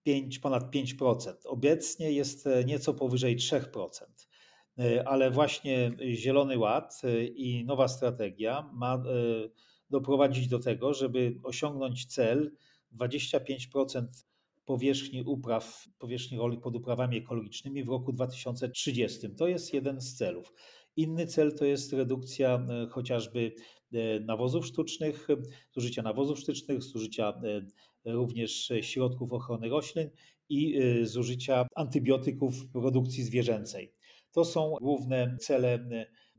5, 0.04 0.38
ponad 0.38 0.70
5%. 0.74 1.34
Obecnie 1.44 2.12
jest 2.12 2.46
e, 2.46 2.64
nieco 2.64 2.94
powyżej 2.94 3.36
3%. 3.36 3.60
E, 4.78 5.08
ale 5.08 5.30
właśnie 5.30 5.90
Zielony 6.14 6.58
Ład 6.58 7.00
e, 7.04 7.24
i 7.24 7.64
nowa 7.64 7.88
strategia 7.88 8.70
ma 8.72 9.02
doprowadzić 9.90 10.48
do 10.48 10.58
tego, 10.58 10.94
żeby 10.94 11.34
osiągnąć 11.42 12.06
cel 12.06 12.52
25% 12.96 14.06
powierzchni 14.64 15.22
upraw, 15.22 15.84
powierzchni 15.98 16.38
roli 16.38 16.58
pod 16.58 16.76
uprawami 16.76 17.16
ekologicznymi 17.16 17.84
w 17.84 17.88
roku 17.88 18.12
2030. 18.12 19.18
To 19.38 19.48
jest 19.48 19.74
jeden 19.74 20.00
z 20.00 20.14
celów. 20.14 20.52
Inny 20.96 21.26
cel 21.26 21.56
to 21.56 21.64
jest 21.64 21.92
redukcja 21.92 22.66
chociażby 22.90 23.54
nawozów 24.26 24.66
sztucznych, 24.66 25.28
zużycia 25.72 26.02
nawozów 26.02 26.38
sztucznych, 26.38 26.82
zużycia 26.82 27.40
również 28.04 28.72
środków 28.80 29.32
ochrony 29.32 29.68
roślin 29.68 30.10
i 30.48 30.80
zużycia 31.02 31.66
antybiotyków 31.74 32.54
w 32.54 32.72
produkcji 32.72 33.22
zwierzęcej. 33.22 33.92
To 34.32 34.44
są 34.44 34.74
główne 34.80 35.36
cele 35.40 35.88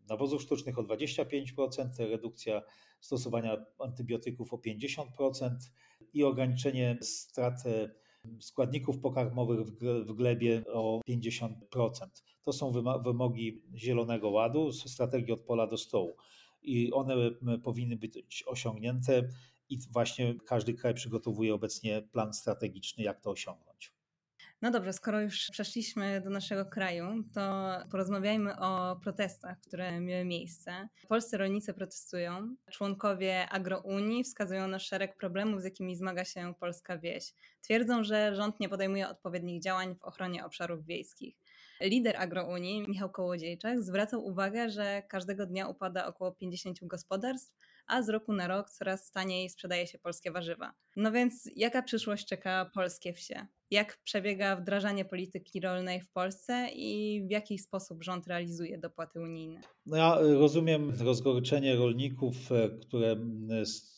nawozów 0.09 0.41
sztucznych 0.41 0.79
o 0.79 0.83
25%, 0.83 1.43
redukcja 1.99 2.61
stosowania 2.99 3.65
antybiotyków 3.79 4.53
o 4.53 4.57
50% 4.57 5.49
i 6.13 6.23
ograniczenie 6.23 6.97
strat 7.01 7.55
składników 8.39 8.99
pokarmowych 8.99 9.67
w 10.05 10.13
glebie 10.13 10.63
o 10.73 11.01
50%. 11.09 11.49
To 12.43 12.53
są 12.53 12.71
wymogi 13.03 13.61
Zielonego 13.75 14.29
Ładu, 14.29 14.71
strategii 14.71 15.33
od 15.33 15.41
pola 15.41 15.67
do 15.67 15.77
stołu. 15.77 16.15
I 16.61 16.91
one 16.93 17.15
powinny 17.63 17.95
być 17.97 18.43
osiągnięte 18.47 19.29
i 19.69 19.79
właśnie 19.91 20.35
każdy 20.45 20.73
kraj 20.73 20.93
przygotowuje 20.93 21.53
obecnie 21.53 22.01
plan 22.01 22.33
strategiczny, 22.33 23.03
jak 23.03 23.21
to 23.21 23.31
osiągnąć. 23.31 23.93
No 24.61 24.71
dobrze, 24.71 24.93
skoro 24.93 25.21
już 25.21 25.49
przeszliśmy 25.51 26.21
do 26.21 26.29
naszego 26.29 26.65
kraju, 26.65 27.23
to 27.33 27.71
porozmawiajmy 27.91 28.59
o 28.59 28.95
protestach, 28.95 29.59
które 29.59 30.01
miały 30.01 30.25
miejsce. 30.25 30.87
Polscy 31.07 31.37
rolnicy 31.37 31.73
protestują. 31.73 32.55
Członkowie 32.71 33.49
Agrounii 33.49 34.23
wskazują 34.23 34.67
na 34.67 34.79
szereg 34.79 35.17
problemów, 35.17 35.61
z 35.61 35.63
jakimi 35.63 35.95
zmaga 35.95 36.25
się 36.25 36.53
polska 36.59 36.97
wieś. 36.97 37.33
Twierdzą, 37.61 38.03
że 38.03 38.35
rząd 38.35 38.59
nie 38.59 38.69
podejmuje 38.69 39.09
odpowiednich 39.09 39.61
działań 39.61 39.95
w 39.95 40.03
ochronie 40.03 40.45
obszarów 40.45 40.85
wiejskich. 40.85 41.35
Lider 41.81 42.17
Agrounii, 42.17 42.87
Michał 42.87 43.09
Kołodziejczak, 43.09 43.81
zwracał 43.83 44.25
uwagę, 44.25 44.69
że 44.69 45.03
każdego 45.07 45.45
dnia 45.45 45.67
upada 45.67 46.05
około 46.05 46.31
50 46.31 46.79
gospodarstw, 46.81 47.57
a 47.87 48.01
z 48.01 48.09
roku 48.09 48.33
na 48.33 48.47
rok 48.47 48.69
coraz 48.69 49.11
taniej 49.11 49.49
sprzedaje 49.49 49.87
się 49.87 49.99
polskie 49.99 50.31
warzywa. 50.31 50.73
No 50.95 51.11
więc 51.11 51.49
jaka 51.55 51.81
przyszłość 51.81 52.27
czeka 52.27 52.71
polskie 52.73 53.13
wsie? 53.13 53.47
Jak 53.71 53.97
przebiega 54.03 54.55
wdrażanie 54.55 55.05
polityki 55.05 55.59
rolnej 55.59 56.01
w 56.01 56.09
Polsce 56.11 56.69
i 56.73 57.21
w 57.27 57.31
jaki 57.31 57.59
sposób 57.59 58.03
rząd 58.03 58.27
realizuje 58.27 58.77
dopłaty 58.77 59.19
unijne? 59.19 59.61
No 59.85 59.97
ja 59.97 60.17
rozumiem 60.21 60.93
rozgoryczenie 60.99 61.75
rolników, 61.75 62.51
e, 62.51 62.69
które 62.69 63.15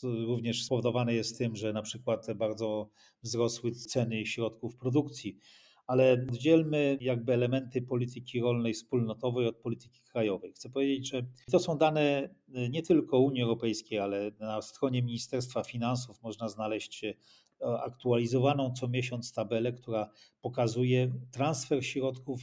również 0.04 0.66
spowodowane 0.66 1.14
jest 1.14 1.38
tym, 1.38 1.56
że 1.56 1.74
na 1.74 1.82
przykład 1.82 2.28
bardzo 2.36 2.90
wzrosły 3.24 3.72
ceny 3.72 4.26
środków 4.26 4.78
produkcji 4.78 5.40
ale 5.88 6.26
dzielmy 6.32 6.98
jakby 7.02 7.34
elementy 7.34 7.82
polityki 7.82 8.42
rolnej 8.42 8.74
wspólnotowej 8.74 9.48
od 9.48 9.58
polityki 9.58 10.02
krajowej. 10.02 10.54
Chcę 10.54 10.70
powiedzieć, 10.70 11.10
że 11.10 11.24
to 11.52 11.60
są 11.60 11.78
dane 11.78 12.30
y, 12.56 12.70
nie 12.70 12.84
tylko 12.84 13.20
Unii 13.20 13.42
Europejskiej, 13.42 14.00
ale 14.00 14.32
na 14.40 14.62
stronie 14.62 15.04
Ministerstwa 15.04 15.64
Finansów 15.64 16.22
można 16.22 16.50
znaleźć 16.50 17.04
y, 17.04 17.16
aktualizowaną 17.62 18.74
co 18.74 18.88
miesiąc 18.88 19.34
tabelę, 19.34 19.74
która 19.74 20.10
pokazuje 20.42 21.14
transfer 21.32 21.86
środków 21.86 22.40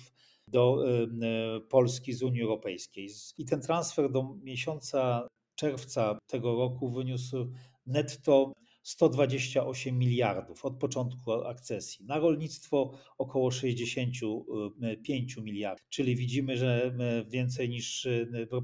do 0.48 0.84
y, 1.58 1.60
Polski 1.60 2.12
z 2.12 2.22
Unii 2.22 2.42
Europejskiej. 2.42 3.08
I 3.38 3.44
ten 3.44 3.60
transfer 3.60 4.10
do 4.10 4.34
miesiąca 4.42 5.28
czerwca 5.54 6.18
tego 6.26 6.56
roku 6.56 6.90
wyniósł 6.90 7.52
netto 7.86 8.52
128 8.82 9.98
miliardów 9.98 10.64
od 10.64 10.78
początku 10.78 11.32
akcesji. 11.32 12.06
Na 12.06 12.18
rolnictwo 12.18 12.98
około 13.18 13.50
65 13.50 15.36
miliardów, 15.36 15.88
czyli 15.88 16.16
widzimy, 16.16 16.56
że 16.56 16.94
więcej 17.28 17.68
niż 17.68 18.08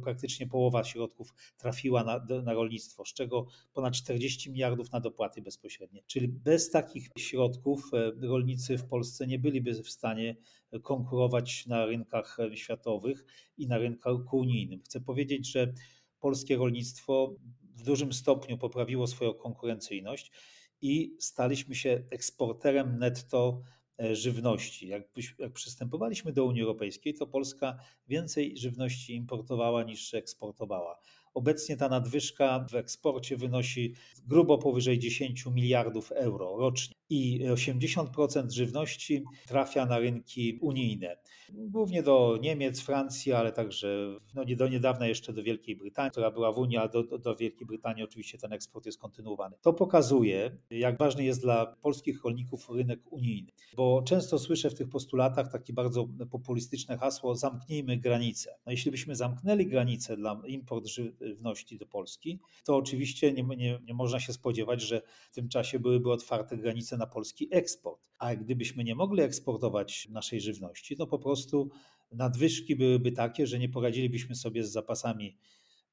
praktycznie 0.02 0.46
połowa 0.46 0.85
środków 0.85 1.35
trafiła 1.56 2.04
na, 2.04 2.42
na 2.42 2.52
rolnictwo, 2.52 3.04
z 3.04 3.12
czego 3.14 3.46
ponad 3.73 3.94
40 3.94 4.50
miliardów 4.50 4.92
na 4.92 5.00
dopłaty 5.00 5.42
bezpośrednie. 5.42 6.02
Czyli 6.06 6.28
bez 6.28 6.70
takich 6.70 7.08
środków 7.18 7.90
e, 7.94 8.12
rolnicy 8.26 8.78
w 8.78 8.87
Polsce 8.87 9.26
nie 9.26 9.38
byliby 9.38 9.75
w 9.75 9.90
stanie 9.90 10.37
konkurować 10.82 11.66
na 11.66 11.87
rynkach 11.87 12.38
światowych 12.54 13.25
i 13.58 13.66
na 13.66 13.78
rynku 13.78 14.38
unijnym. 14.38 14.82
Chcę 14.82 15.00
powiedzieć, 15.00 15.52
że 15.52 15.73
polskie 16.20 16.56
rolnictwo 16.56 17.37
w 17.76 17.83
dużym 17.83 18.12
stopniu 18.12 18.59
poprawiło 18.59 19.06
swoją 19.06 19.35
konkurencyjność 19.35 20.33
i 20.80 21.16
staliśmy 21.18 21.75
się 21.75 22.02
eksporterem 22.11 22.99
netto 22.99 23.62
e, 24.02 24.16
żywności. 24.16 24.88
Jak, 24.88 25.02
jak 25.38 25.52
przystępowaliśmy 25.52 26.33
do 26.33 26.45
Unii 26.45 26.62
Europejskiej, 26.62 27.14
to 27.14 27.26
Polska 27.26 27.78
więcej 28.09 28.56
żywności 28.56 29.14
importowała 29.14 29.83
niż 29.83 30.14
eksportowała. 30.14 30.99
Obecnie 31.36 31.76
ta 31.76 31.88
nadwyżka 31.88 32.66
w 32.70 32.74
eksporcie 32.74 33.36
wynosi 33.36 33.94
grubo 34.26 34.58
powyżej 34.58 34.98
10 34.98 35.46
miliardów 35.46 36.12
euro 36.12 36.56
rocznie 36.56 36.96
i 37.10 37.40
80% 37.48 38.50
żywności 38.50 39.24
trafia 39.48 39.86
na 39.86 39.98
rynki 39.98 40.58
unijne. 40.60 41.16
Głównie 41.52 42.02
do 42.02 42.38
Niemiec, 42.40 42.80
Francji, 42.80 43.32
ale 43.32 43.52
także 43.52 44.18
no 44.34 44.44
nie 44.44 44.56
do 44.56 44.68
niedawna 44.68 45.06
jeszcze 45.06 45.32
do 45.32 45.42
Wielkiej 45.42 45.76
Brytanii, 45.76 46.10
która 46.10 46.30
była 46.30 46.52
w 46.52 46.58
Unii, 46.58 46.76
a 46.76 46.88
do, 46.88 47.02
do 47.02 47.36
Wielkiej 47.36 47.66
Brytanii 47.66 48.04
oczywiście 48.04 48.38
ten 48.38 48.52
eksport 48.52 48.86
jest 48.86 48.98
kontynuowany. 48.98 49.56
To 49.62 49.72
pokazuje, 49.72 50.56
jak 50.70 50.98
ważny 50.98 51.24
jest 51.24 51.40
dla 51.40 51.66
polskich 51.66 52.24
rolników 52.24 52.70
rynek 52.70 53.12
unijny, 53.12 53.52
bo 53.76 54.02
często 54.02 54.38
słyszę 54.38 54.70
w 54.70 54.74
tych 54.74 54.88
postulatach 54.88 55.52
takie 55.52 55.72
bardzo 55.72 56.08
populistyczne 56.30 56.98
hasło: 56.98 57.34
zamknijmy 57.34 57.96
granice. 57.96 58.58
No 58.66 58.72
jeśli 58.72 58.90
byśmy 58.90 59.16
zamknęli 59.16 59.66
granice 59.66 60.16
dla 60.16 60.42
import 60.46 60.86
żywności 61.28 61.78
do 61.78 61.87
Polski, 61.87 62.40
to 62.64 62.76
oczywiście 62.76 63.33
nie, 63.33 63.42
nie, 63.42 63.78
nie 63.87 63.95
można 63.95 64.21
się 64.21 64.33
spodziewać, 64.33 64.83
że 64.83 65.02
w 65.30 65.35
tym 65.35 65.49
czasie 65.49 65.78
byłyby 65.78 66.12
otwarte 66.12 66.56
granice 66.56 66.97
na 66.97 67.06
polski 67.06 67.49
eksport. 67.50 68.11
A 68.18 68.37
gdybyśmy 68.37 68.85
nie 68.85 68.95
mogli 68.95 69.23
eksportować 69.23 70.09
naszej 70.11 70.40
żywności, 70.40 70.97
to 70.97 71.06
po 71.06 71.18
prostu 71.18 71.71
nadwyżki 72.12 72.76
byłyby 72.76 73.12
takie, 73.12 73.47
że 73.47 73.59
nie 73.59 73.68
poradzilibyśmy 73.68 74.35
sobie 74.35 74.64
z 74.64 74.73
zapasami 74.73 75.37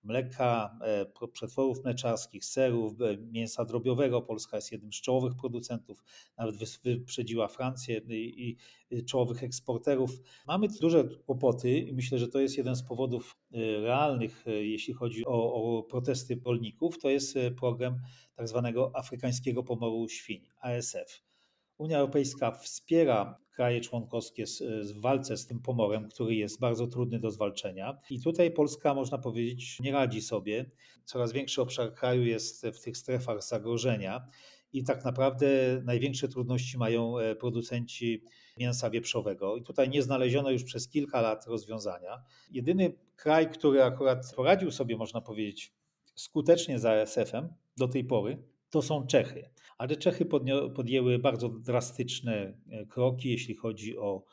mleka, 0.03 0.79
przetworów 1.33 1.83
mleczarskich, 1.83 2.45
serów, 2.45 2.93
mięsa 3.31 3.65
drobiowego. 3.65 4.21
Polska 4.21 4.57
jest 4.57 4.71
jednym 4.71 4.93
z 4.93 5.01
czołowych 5.01 5.35
producentów, 5.35 6.03
nawet 6.37 6.55
wyprzedziła 6.83 7.47
Francję 7.47 8.01
i 8.09 8.57
czołowych 9.05 9.43
eksporterów. 9.43 10.11
Mamy 10.47 10.67
duże 10.81 11.03
kłopoty 11.25 11.79
i 11.79 11.93
myślę, 11.93 12.19
że 12.19 12.27
to 12.27 12.39
jest 12.39 12.57
jeden 12.57 12.75
z 12.75 12.83
powodów 12.83 13.37
realnych, 13.81 14.45
jeśli 14.45 14.93
chodzi 14.93 15.25
o, 15.25 15.53
o 15.53 15.83
protesty 15.83 16.41
rolników. 16.45 16.99
To 16.99 17.09
jest 17.09 17.37
program 17.59 17.99
tak 18.35 18.47
zwanego 18.47 18.91
afrykańskiego 18.95 19.63
pomoru 19.63 20.09
świń, 20.09 20.41
ASF. 20.61 21.32
Unia 21.83 21.97
Europejska 21.97 22.51
wspiera 22.51 23.37
kraje 23.51 23.81
członkowskie 23.81 24.45
w 24.95 25.01
walce 25.01 25.37
z 25.37 25.47
tym 25.47 25.59
pomorem, 25.59 26.09
który 26.09 26.35
jest 26.35 26.59
bardzo 26.59 26.87
trudny 26.87 27.19
do 27.19 27.31
zwalczenia. 27.31 27.99
I 28.09 28.21
tutaj 28.21 28.51
Polska, 28.51 28.93
można 28.93 29.17
powiedzieć, 29.17 29.79
nie 29.79 29.91
radzi 29.91 30.21
sobie. 30.21 30.71
Coraz 31.05 31.31
większy 31.31 31.61
obszar 31.61 31.93
kraju 31.93 32.23
jest 32.23 32.67
w 32.67 32.79
tych 32.79 32.97
strefach 32.97 33.43
zagrożenia. 33.43 34.27
I 34.73 34.83
tak 34.83 35.05
naprawdę 35.05 35.47
największe 35.85 36.27
trudności 36.27 36.77
mają 36.77 37.17
e, 37.17 37.35
producenci 37.35 38.23
mięsa 38.57 38.89
wieprzowego. 38.89 39.55
I 39.55 39.63
tutaj 39.63 39.89
nie 39.89 40.01
znaleziono 40.01 40.51
już 40.51 40.63
przez 40.63 40.89
kilka 40.89 41.21
lat 41.21 41.47
rozwiązania. 41.47 42.23
Jedyny 42.51 42.93
kraj, 43.15 43.49
który 43.49 43.83
akurat 43.83 44.33
poradził 44.35 44.71
sobie, 44.71 44.97
można 44.97 45.21
powiedzieć, 45.21 45.73
skutecznie 46.15 46.79
z 46.79 46.85
ASF-em 46.85 47.53
do 47.77 47.87
tej 47.87 48.03
pory, 48.03 48.43
to 48.69 48.81
są 48.81 49.07
Czechy. 49.07 49.49
Ale 49.83 49.95
Czechy 49.95 50.25
podjęły 50.75 51.19
bardzo 51.19 51.49
drastyczne 51.49 52.33
e, 52.71 52.85
kroki, 52.85 53.29
jeśli 53.29 53.55
chodzi 53.55 53.97
o 53.97 54.23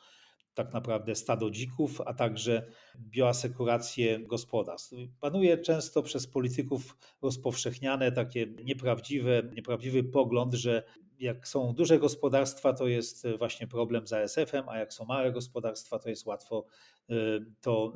tak 0.53 0.73
naprawdę 0.73 1.15
stado 1.15 1.51
dzików, 1.51 2.01
a 2.05 2.13
także 2.13 2.67
bioasekurację 2.99 4.19
gospodarstw. 4.19 4.93
Panuje 5.19 5.57
często 5.57 6.03
przez 6.03 6.27
polityków 6.27 6.97
rozpowszechniane 7.21 8.11
takie 8.11 8.47
nieprawdziwe, 8.63 9.43
nieprawdziwy 9.55 10.03
pogląd, 10.03 10.53
że 10.53 10.83
jak 11.19 11.47
są 11.47 11.73
duże 11.73 11.99
gospodarstwa, 11.99 12.73
to 12.73 12.87
jest 12.87 13.27
właśnie 13.37 13.67
problem 13.67 14.07
z 14.07 14.13
ASF-em, 14.13 14.69
a 14.69 14.77
jak 14.77 14.93
są 14.93 15.05
małe 15.05 15.31
gospodarstwa, 15.31 15.99
to 15.99 16.09
jest 16.09 16.25
łatwo 16.25 16.65
e, 17.09 17.13
to 17.61 17.93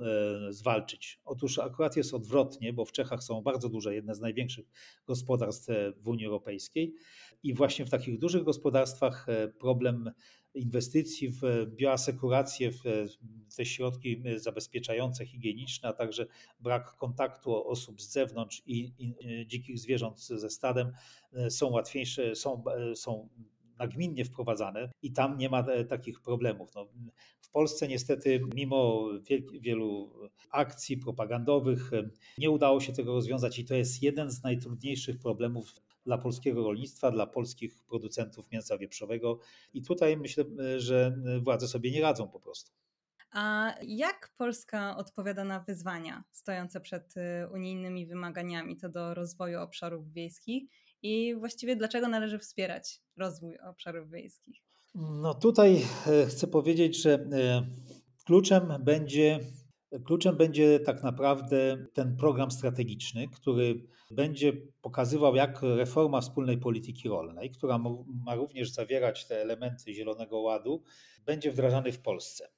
e, 0.47 0.53
zwalczyć. 0.53 1.19
Otóż 1.25 1.59
akurat 1.59 1.97
jest 1.97 2.13
odwrotnie, 2.13 2.73
bo 2.73 2.85
w 2.85 2.91
Czechach 2.91 3.23
są 3.23 3.41
bardzo 3.41 3.69
duże, 3.69 3.95
jedne 3.95 4.15
z 4.15 4.19
największych 4.19 4.65
gospodarstw 5.07 5.67
w 5.97 6.07
Unii 6.07 6.25
Europejskiej 6.25 6.93
i 7.43 7.53
właśnie 7.53 7.85
w 7.85 7.89
takich 7.89 8.19
dużych 8.19 8.43
gospodarstwach 8.43 9.29
e, 9.29 9.47
problem 9.47 10.11
inwestycji 10.53 11.29
w 11.29 11.41
bioasekurację, 11.67 12.71
w 12.71 12.83
te 13.55 13.65
środki 13.65 14.23
zabezpieczające, 14.35 15.25
higieniczne, 15.25 15.89
a 15.89 15.93
także 15.93 16.27
brak 16.59 16.95
kontaktu 16.97 17.67
osób 17.67 18.01
z 18.01 18.11
zewnątrz 18.11 18.61
i, 18.65 18.91
i 18.97 19.15
dzikich 19.47 19.79
zwierząt 19.79 20.19
ze 20.19 20.49
stadem 20.49 20.91
są 21.49 21.71
łatwiejsze, 21.71 22.35
są, 22.35 22.63
są 22.95 23.29
nagminnie 23.79 24.25
wprowadzane 24.25 24.89
i 25.01 25.11
tam 25.11 25.37
nie 25.37 25.49
ma 25.49 25.59
e, 25.59 25.85
takich 25.85 26.21
problemów. 26.21 26.75
No, 26.75 26.87
w 27.41 27.49
Polsce 27.49 27.87
niestety, 27.87 28.41
mimo 28.55 29.09
wielu 29.61 30.11
akcji 30.51 30.97
propagandowych, 30.97 31.91
nie 32.37 32.49
udało 32.49 32.79
się 32.79 32.93
tego 32.93 33.13
rozwiązać 33.13 33.59
i 33.59 33.65
to 33.65 33.75
jest 33.75 34.03
jeden 34.03 34.31
z 34.31 34.43
najtrudniejszych 34.43 35.19
problemów 35.19 35.75
dla 36.05 36.17
polskiego 36.17 36.63
rolnictwa, 36.63 37.11
dla 37.11 37.27
polskich 37.27 37.83
producentów 37.87 38.51
mięsa 38.51 38.77
wieprzowego. 38.77 39.39
I 39.73 39.81
tutaj 39.81 40.17
myślę, 40.17 40.43
że 40.77 41.17
władze 41.43 41.67
sobie 41.67 41.91
nie 41.91 42.01
radzą 42.01 42.27
po 42.27 42.39
prostu. 42.39 42.71
A 43.31 43.73
jak 43.81 44.33
Polska 44.37 44.97
odpowiada 44.97 45.43
na 45.43 45.59
wyzwania 45.59 46.23
stojące 46.31 46.81
przed 46.81 47.17
y, 47.17 47.21
unijnymi 47.53 48.05
wymaganiami 48.05 48.77
co 48.77 48.89
do 48.89 49.13
rozwoju 49.13 49.59
obszarów 49.59 50.11
wiejskich 50.11 50.63
i 51.01 51.35
właściwie 51.35 51.75
dlaczego 51.75 52.07
należy 52.07 52.39
wspierać 52.39 53.01
rozwój 53.17 53.57
obszarów 53.59 54.11
wiejskich? 54.11 54.61
No 54.95 55.33
tutaj 55.33 55.85
e, 56.07 56.25
chcę 56.25 56.47
powiedzieć, 56.47 57.01
że 57.01 57.13
e, 57.13 57.65
kluczem 58.25 58.73
będzie 58.79 59.39
Kluczem 60.03 60.37
będzie 60.37 60.79
tak 60.79 61.03
naprawdę 61.03 61.85
ten 61.93 62.17
program 62.17 62.51
strategiczny, 62.51 63.27
który 63.27 63.87
będzie 64.11 64.53
pokazywał, 64.81 65.35
jak 65.35 65.61
reforma 65.61 66.21
wspólnej 66.21 66.57
polityki 66.57 67.09
rolnej, 67.09 67.51
która 67.51 67.77
ma 68.25 68.35
również 68.35 68.71
zawierać 68.71 69.27
te 69.27 69.41
elementy 69.41 69.93
Zielonego 69.93 70.39
Ładu, 70.39 70.83
będzie 71.25 71.51
wdrażany 71.51 71.91
w 71.91 71.99
Polsce. 71.99 72.49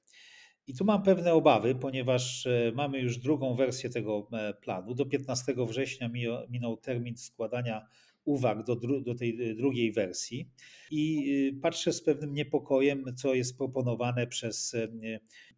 I 0.66 0.74
tu 0.74 0.84
mam 0.84 1.02
pewne 1.02 1.34
obawy, 1.34 1.74
ponieważ 1.74 2.46
e, 2.46 2.72
mamy 2.74 2.98
już 2.98 3.18
drugą 3.18 3.54
wersję 3.54 3.90
tego 3.90 4.28
e, 4.32 4.54
planu. 4.54 4.94
Do 4.94 5.06
15 5.06 5.54
września 5.68 6.10
minął 6.48 6.76
termin 6.76 7.16
składania 7.16 7.86
uwag 8.28 8.64
do, 8.64 8.76
do 9.00 9.14
tej 9.14 9.56
drugiej 9.56 9.92
wersji 9.92 10.48
i 10.90 11.30
y, 11.56 11.60
patrzę 11.60 11.92
z 11.92 12.02
pewnym 12.02 12.34
niepokojem, 12.34 13.04
co 13.16 13.34
jest 13.34 13.56
proponowane 13.56 14.26
przez 14.26 14.74
e, 14.74 14.88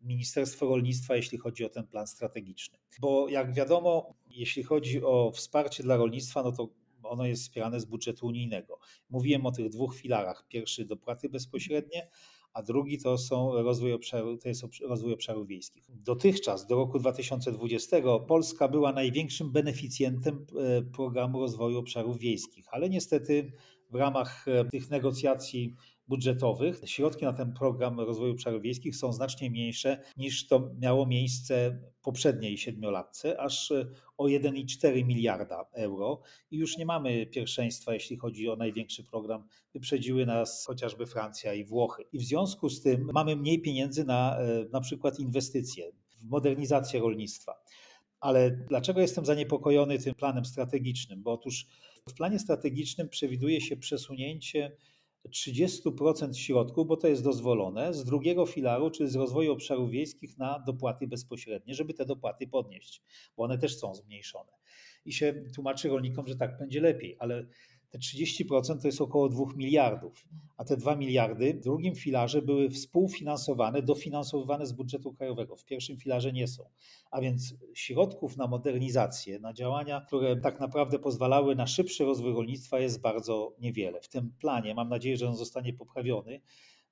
Ministerstwo 0.03 0.67
Rolnictwa, 0.67 1.17
jeśli 1.17 1.39
chodzi 1.39 1.65
o 1.65 1.69
ten 1.69 1.87
plan 1.87 2.07
strategiczny. 2.07 2.79
Bo 3.01 3.29
jak 3.29 3.55
wiadomo, 3.55 4.15
jeśli 4.31 4.63
chodzi 4.63 5.03
o 5.03 5.33
wsparcie 5.35 5.83
dla 5.83 5.97
rolnictwa, 5.97 6.43
no 6.43 6.53
to 6.53 6.69
ono 7.03 7.27
jest 7.27 7.43
wspierane 7.43 7.81
z 7.81 7.85
budżetu 7.85 8.27
unijnego. 8.27 8.79
Mówiłem 9.11 9.47
o 9.47 9.53
tych 9.53 9.69
dwóch 9.69 9.97
filarach. 9.97 10.47
Pierwszy 10.49 10.85
dopłaty 10.85 11.29
bezpośrednie, 11.29 12.09
a 12.53 12.63
drugi 12.63 12.99
to 12.99 13.19
są 13.19 13.63
rozwój 13.63 13.93
obszaru, 13.93 14.39
to 14.39 14.49
jest 14.49 14.65
rozwój 14.89 15.13
obszarów 15.13 15.47
wiejskich. 15.47 15.85
Dotychczas, 15.89 16.67
do 16.67 16.75
roku 16.77 16.99
2020, 16.99 17.97
Polska 18.29 18.69
była 18.69 18.93
największym 18.93 19.53
beneficjentem 19.53 20.47
e, 20.59 20.83
programu 20.83 21.41
rozwoju 21.41 21.79
obszarów 21.79 22.19
wiejskich, 22.19 22.67
ale 22.71 22.91
niestety 22.91 23.53
w 23.91 23.95
ramach 23.95 24.49
e, 24.49 24.65
tych 24.65 24.91
negocjacji 24.91 25.75
budżetowych 26.09 26.81
środki 26.85 27.25
na 27.25 27.33
ten 27.33 27.53
program 27.53 28.01
rozwoju 28.01 28.33
obszarów 28.33 28.63
wiejskich 28.63 28.97
są 28.97 29.13
znacznie 29.13 29.51
mniejsze 29.51 30.03
niż 30.17 30.49
to 30.49 30.71
miało 30.81 31.07
miejsce 31.07 31.71
w 31.71 32.01
poprzedniej 32.03 32.59
siedmiolatce, 32.59 33.41
aż 33.41 33.73
o 34.19 34.25
1,4 34.25 35.05
miliarda 35.05 35.67
euro. 35.73 36.21
I 36.51 36.57
już 36.57 36.77
nie 36.77 36.87
mamy 36.87 37.27
pierwszeństwa, 37.27 37.95
jeśli 37.95 38.17
chodzi 38.17 38.49
o 38.49 38.57
największy 38.57 39.05
program. 39.05 39.49
Wyprzedziły 39.75 40.27
nas 40.27 40.67
chociażby 40.67 41.07
Francja 41.07 41.55
i 41.55 41.65
Włochy. 41.65 42.05
I 42.13 42.19
w 42.19 42.23
związku 42.23 42.69
z 42.69 42.83
tym 42.83 43.09
mamy 43.13 43.37
mniej 43.37 43.63
pieniędzy 43.63 44.05
na 44.05 44.39
e, 44.39 44.65
na 44.73 44.81
przykład 44.81 45.21
inwestycje 45.21 45.93
w 46.21 46.29
modernizację 46.29 47.01
rolnictwa. 47.01 47.55
Ale 48.21 48.51
dlaczego 48.51 49.01
jestem 49.01 49.27
zaniepokojony 49.27 49.99
tym 49.99 50.15
planem 50.15 50.45
strategicznym? 50.45 51.23
Bo 51.23 51.33
otóż 51.33 51.67
w 52.09 52.15
planie 52.15 52.39
strategicznym 52.39 53.09
przewiduje 53.09 53.61
się 53.61 53.77
przesunięcie 53.77 54.77
30% 55.29 56.35
środków, 56.35 56.87
bo 56.87 56.97
to 56.97 57.09
jest 57.09 57.25
dozwolone, 57.25 57.95
z 57.95 58.05
drugiego 58.05 58.47
filaru, 58.47 58.91
czyli 58.91 59.11
z 59.11 59.17
rozwoju 59.17 59.53
obszarów 59.53 59.91
wiejskich 59.91 60.39
na 60.39 60.59
dopłaty 60.59 61.07
bezpośrednie, 61.07 61.75
żeby 61.75 61.95
te 61.95 62.05
dopłaty 62.05 62.47
podnieść, 62.47 63.03
bo 63.37 63.45
one 63.45 63.59
też 63.59 63.79
są 63.79 63.95
zmniejszone. 63.95 64.53
I 65.05 65.13
się 65.13 65.45
tłumaczy 65.55 65.89
rolnikom, 65.89 66.27
że 66.27 66.37
tak 66.37 66.59
będzie 66.59 66.81
lepiej, 66.81 67.17
ale 67.19 67.47
te 67.91 67.99
30% 67.99 68.81
to 68.81 68.89
jest 68.89 69.01
około 69.01 69.29
2 69.29 69.45
miliardów, 69.57 70.29
a 70.57 70.65
te 70.65 70.77
2 70.77 70.97
miliardy 70.97 71.55
w 71.55 71.61
drugim 71.61 71.95
filarze 71.95 72.43
były 72.43 72.71
współfinansowane, 72.71 73.83
dofinansowywane 73.83 74.67
z 74.67 74.73
budżetu 74.73 75.13
krajowego. 75.13 75.57
W 75.57 75.65
pierwszym 75.65 75.97
filarze 75.97 76.33
nie 76.33 76.49
są. 76.49 76.65
A 77.11 77.21
więc 77.21 77.55
środków 77.75 78.37
na 78.37 78.47
modernizację, 78.47 79.39
na 79.39 79.53
działania, 79.53 80.01
które 80.01 80.37
tak 80.37 80.61
naprawdę 80.61 80.99
pozwalały 80.99 81.57
na 81.57 81.67
szybszy 81.67 82.05
rozwój 82.05 82.33
rolnictwa 82.33 82.79
jest 82.79 83.01
bardzo 83.01 83.57
niewiele. 83.61 84.01
W 84.01 84.09
tym 84.09 84.33
planie, 84.39 84.75
mam 84.75 84.89
nadzieję, 84.89 85.17
że 85.17 85.29
on 85.29 85.37
zostanie 85.37 85.73
poprawiony, 85.73 86.41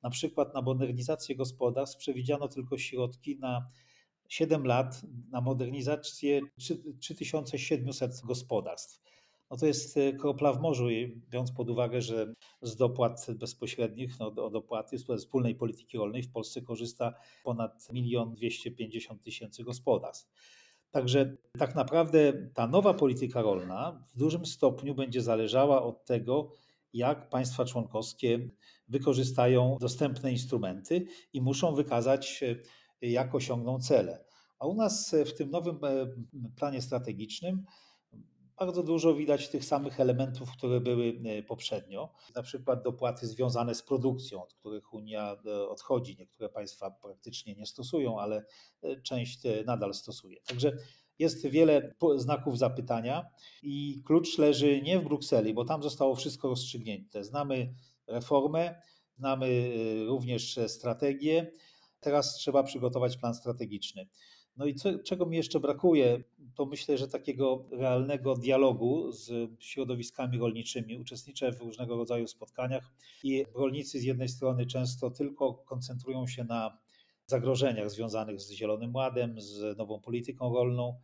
na 0.02 0.10
przykład 0.10 0.54
na 0.54 0.62
modernizację 0.62 1.36
gospodarstw 1.36 1.98
przewidziano 1.98 2.48
tylko 2.48 2.78
środki 2.78 3.38
na 3.38 3.70
7 4.28 4.66
lat 4.66 5.02
na 5.30 5.40
modernizację 5.40 6.40
3700 7.00 8.20
gospodarstw 8.24 9.07
no 9.50 9.56
to 9.56 9.66
jest 9.66 9.96
e, 9.96 10.12
kropla 10.12 10.52
w 10.52 10.60
morzu, 10.60 10.86
biorąc 11.30 11.52
pod 11.52 11.70
uwagę, 11.70 12.02
że 12.02 12.34
z 12.62 12.76
dopłat 12.76 13.26
bezpośrednich, 13.34 14.18
no, 14.20 14.26
o 14.26 14.50
dopłaty 14.50 14.98
z 14.98 15.06
wspólnej 15.18 15.54
polityki 15.54 15.98
rolnej 15.98 16.22
w 16.22 16.32
Polsce 16.32 16.62
korzysta 16.62 17.14
ponad 17.44 17.88
1 17.92 18.34
250 18.34 19.22
tysięcy 19.22 19.64
gospodarstw. 19.64 20.30
Także 20.90 21.36
tak 21.58 21.74
naprawdę 21.74 22.50
ta 22.54 22.66
nowa 22.66 22.94
polityka 22.94 23.42
rolna 23.42 24.04
w 24.14 24.18
dużym 24.18 24.46
stopniu 24.46 24.94
będzie 24.94 25.22
zależała 25.22 25.82
od 25.82 26.04
tego, 26.04 26.52
jak 26.92 27.28
państwa 27.28 27.64
członkowskie 27.64 28.48
wykorzystają 28.88 29.76
dostępne 29.80 30.32
instrumenty 30.32 31.06
i 31.32 31.40
muszą 31.40 31.74
wykazać, 31.74 32.44
e, 33.02 33.06
jak 33.06 33.34
osiągną 33.34 33.80
cele. 33.80 34.24
A 34.58 34.66
u 34.66 34.74
nas 34.74 35.14
w 35.26 35.32
tym 35.32 35.50
nowym 35.50 35.78
e, 35.84 36.06
planie 36.56 36.82
strategicznym 36.82 37.64
bardzo 38.58 38.82
dużo 38.82 39.14
widać 39.14 39.48
tych 39.48 39.64
samych 39.64 40.00
elementów, 40.00 40.52
które 40.52 40.80
były 40.80 41.20
e, 41.24 41.42
poprzednio. 41.42 42.12
Na 42.34 42.42
przykład 42.42 42.82
dopłaty 42.82 43.26
związane 43.26 43.74
z 43.74 43.82
produkcją, 43.82 44.42
od 44.42 44.54
których 44.54 44.94
Unia 44.94 45.36
e, 45.46 45.68
odchodzi. 45.68 46.16
Niektóre 46.18 46.48
państwa 46.48 46.90
praktycznie 46.90 47.54
nie 47.54 47.66
stosują, 47.66 48.20
ale 48.20 48.44
e, 48.82 49.00
część 49.00 49.40
nadal 49.66 49.94
stosuje. 49.94 50.40
Także 50.46 50.72
Jest 51.18 51.46
wiele 51.46 51.94
znaków 52.16 52.58
zapytania 52.58 53.30
i 53.62 54.02
klucz 54.06 54.38
leży 54.38 54.82
nie 54.82 54.98
w 54.98 55.04
Brukseli, 55.04 55.54
bo 55.54 55.64
tam 55.64 55.82
zostało 55.82 56.14
wszystko 56.14 56.48
rozstrzygnięte. 56.48 57.24
Znamy 57.24 57.74
reformę, 58.06 58.82
znamy 59.16 59.72
również 60.06 60.58
strategię. 60.66 61.52
Teraz 62.00 62.34
trzeba 62.34 62.62
przygotować 62.62 63.16
plan 63.16 63.34
strategiczny. 63.34 64.08
No 64.58 64.66
i 64.66 64.74
co, 64.74 64.98
czego 64.98 65.26
mi 65.26 65.36
jeszcze 65.36 65.60
brakuje, 65.60 66.22
to 66.54 66.66
myślę, 66.66 66.98
że 66.98 67.08
takiego 67.08 67.64
realnego 67.70 68.34
dialogu 68.34 69.12
z 69.12 69.50
środowiskami 69.60 70.38
rolniczymi. 70.38 70.98
Uczestniczę 70.98 71.52
w 71.52 71.60
różnego 71.60 71.96
rodzaju 71.96 72.26
spotkaniach 72.26 72.92
i 73.24 73.44
rolnicy 73.54 74.00
z 74.00 74.04
jednej 74.04 74.28
strony 74.28 74.66
często 74.66 75.10
tylko 75.10 75.54
koncentrują 75.54 76.26
się 76.26 76.44
na 76.44 76.78
zagrożeniach 77.26 77.90
związanych 77.90 78.40
z 78.40 78.50
Zielonym 78.50 78.94
Ładem, 78.94 79.40
z 79.40 79.78
nową 79.78 80.00
polityką 80.00 80.54
rolną. 80.54 81.00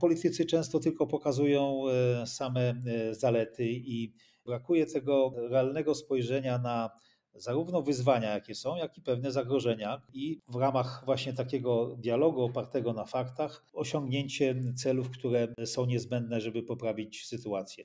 Politycy 0.00 0.46
często 0.46 0.80
tylko 0.80 1.06
pokazują 1.06 1.82
e, 1.88 2.26
same 2.26 2.74
e, 2.86 3.14
zalety 3.14 3.64
i 3.70 4.12
brakuje 4.46 4.86
tego 4.86 5.32
realnego 5.36 5.94
spojrzenia 5.94 6.58
na 6.58 6.90
zarówno 7.34 7.82
wyzwania, 7.82 8.34
jakie 8.34 8.54
są, 8.54 8.76
jak 8.76 8.98
i 8.98 9.00
pewne 9.00 9.32
zagrożenia, 9.32 10.02
i 10.12 10.40
w 10.48 10.56
ramach 10.56 11.02
właśnie 11.04 11.32
takiego 11.32 11.96
dialogu 11.96 12.42
opartego 12.42 12.92
na 12.92 13.04
faktach 13.04 13.64
osiągnięcie 13.72 14.54
celów, 14.76 15.10
które 15.10 15.48
są 15.64 15.86
niezbędne, 15.86 16.40
żeby 16.40 16.62
poprawić 16.62 17.26
sytuację. 17.26 17.84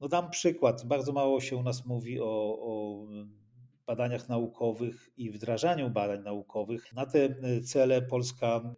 No 0.00 0.08
dam 0.08 0.30
przykład. 0.30 0.86
Bardzo 0.86 1.12
mało 1.12 1.40
się 1.40 1.56
u 1.56 1.62
nas 1.62 1.86
mówi 1.86 2.20
o, 2.20 2.58
o 2.60 3.06
badaniach 3.88 4.28
naukowych 4.28 5.10
i 5.16 5.30
wdrażaniu 5.30 5.90
badań 5.90 6.22
naukowych. 6.22 6.92
Na 6.92 7.06
te 7.06 7.24
e, 7.24 7.60
cele 7.60 8.02
Polska 8.02 8.74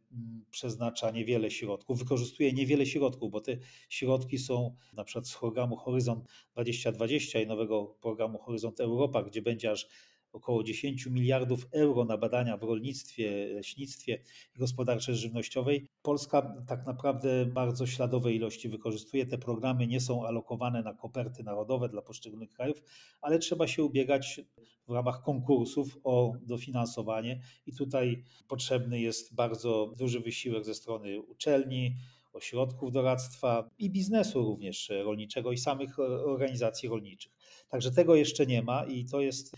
przeznacza 0.50 1.10
niewiele 1.10 1.50
środków, 1.50 1.98
wykorzystuje 1.98 2.52
niewiele 2.52 2.86
środków, 2.86 3.30
bo 3.30 3.40
te 3.40 3.56
środki 3.88 4.38
są 4.38 4.76
na 4.92 5.04
przykład 5.04 5.28
z 5.28 5.38
programu 5.38 5.76
Horyzont 5.76 6.24
2020 6.52 7.40
i 7.40 7.46
nowego 7.46 7.86
programu 7.86 8.38
Horyzont 8.38 8.80
Europa, 8.80 9.22
gdzie 9.22 9.42
będzie 9.42 9.70
aż 9.70 9.88
około 10.32 10.62
10 10.62 11.06
miliardów 11.06 11.66
euro 11.72 12.04
na 12.04 12.16
badania 12.16 12.56
w 12.56 12.62
rolnictwie, 12.62 13.46
leśnictwie 13.46 14.22
i 14.56 14.58
gospodarce 14.58 15.14
żywnościowej. 15.14 15.86
Polska 16.02 16.64
tak 16.66 16.86
naprawdę 16.86 17.46
bardzo 17.46 17.86
śladowe 17.86 18.32
ilości 18.32 18.68
wykorzystuje. 18.68 19.26
Te 19.26 19.38
programy 19.38 19.86
nie 19.86 20.00
są 20.00 20.26
alokowane 20.26 20.82
na 20.82 20.94
koperty 20.94 21.42
narodowe 21.42 21.88
dla 21.88 22.02
poszczególnych 22.02 22.50
krajów, 22.50 22.82
ale 23.20 23.38
trzeba 23.38 23.66
się 23.66 23.84
ubiegać 23.84 24.40
w 24.88 24.92
ramach 24.92 25.22
konkursów 25.22 25.98
o 26.04 26.32
dofinansowanie 26.42 27.40
i 27.66 27.72
tutaj 27.72 28.24
potrzebny 28.48 29.00
jest 29.00 29.34
bardzo 29.34 29.94
duży 29.98 30.20
wysiłek 30.20 30.64
ze 30.64 30.74
strony 30.74 31.20
uczelni, 31.20 31.96
ośrodków 32.32 32.92
doradztwa 32.92 33.70
i 33.78 33.90
biznesu 33.90 34.42
również 34.42 34.92
rolniczego 35.04 35.52
i 35.52 35.58
samych 35.58 35.98
organizacji 35.98 36.88
rolniczych. 36.88 37.32
Także 37.68 37.90
tego 37.90 38.16
jeszcze 38.16 38.46
nie 38.46 38.62
ma 38.62 38.84
i 38.84 39.04
to 39.04 39.20
jest 39.20 39.56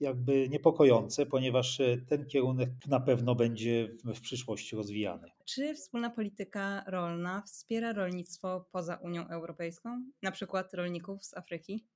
jakby 0.00 0.48
niepokojące, 0.48 1.26
ponieważ 1.26 1.80
e, 1.80 1.96
ten 2.08 2.26
kierunek 2.26 2.70
na 2.86 3.00
pewno 3.00 3.34
będzie 3.34 3.88
w 4.04 4.20
przyszłości 4.20 4.76
rozwijany. 4.76 5.30
Czy 5.44 5.74
wspólna 5.74 6.10
polityka 6.10 6.84
rolna 6.86 7.42
wspiera 7.46 7.92
rolnictwo 7.92 8.68
poza 8.72 8.96
Unią 8.96 9.28
Europejską, 9.28 10.02
na 10.22 10.30
przykład 10.30 10.74
rolników 10.74 11.24
z 11.24 11.36
Afryki? 11.36 11.86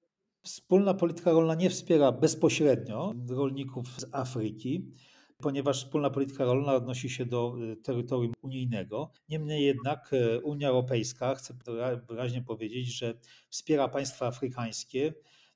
Wspólna 0.42 0.94
polityka 0.94 1.32
rolna 1.32 1.54
nie 1.54 1.70
wspiera 1.70 2.12
bezpośrednio 2.12 3.14
rolników 3.28 3.88
z 4.00 4.06
Afryki, 4.12 4.92
ponieważ 5.42 5.84
wspólna 5.84 6.10
polityka 6.10 6.44
rolna 6.44 6.74
odnosi 6.74 7.10
się 7.10 7.26
do 7.26 7.56
e, 7.72 7.76
terytorium 7.76 8.32
unijnego. 8.42 9.12
Niemniej 9.28 9.64
jednak 9.64 10.10
e, 10.12 10.40
Unia 10.40 10.68
Europejska, 10.68 11.34
chcę 11.34 11.54
wyraźnie 12.08 12.42
powiedzieć, 12.42 12.98
że 12.98 13.14
wspiera 13.48 13.88
państwa 13.88 14.26
afrykańskie 14.26 15.12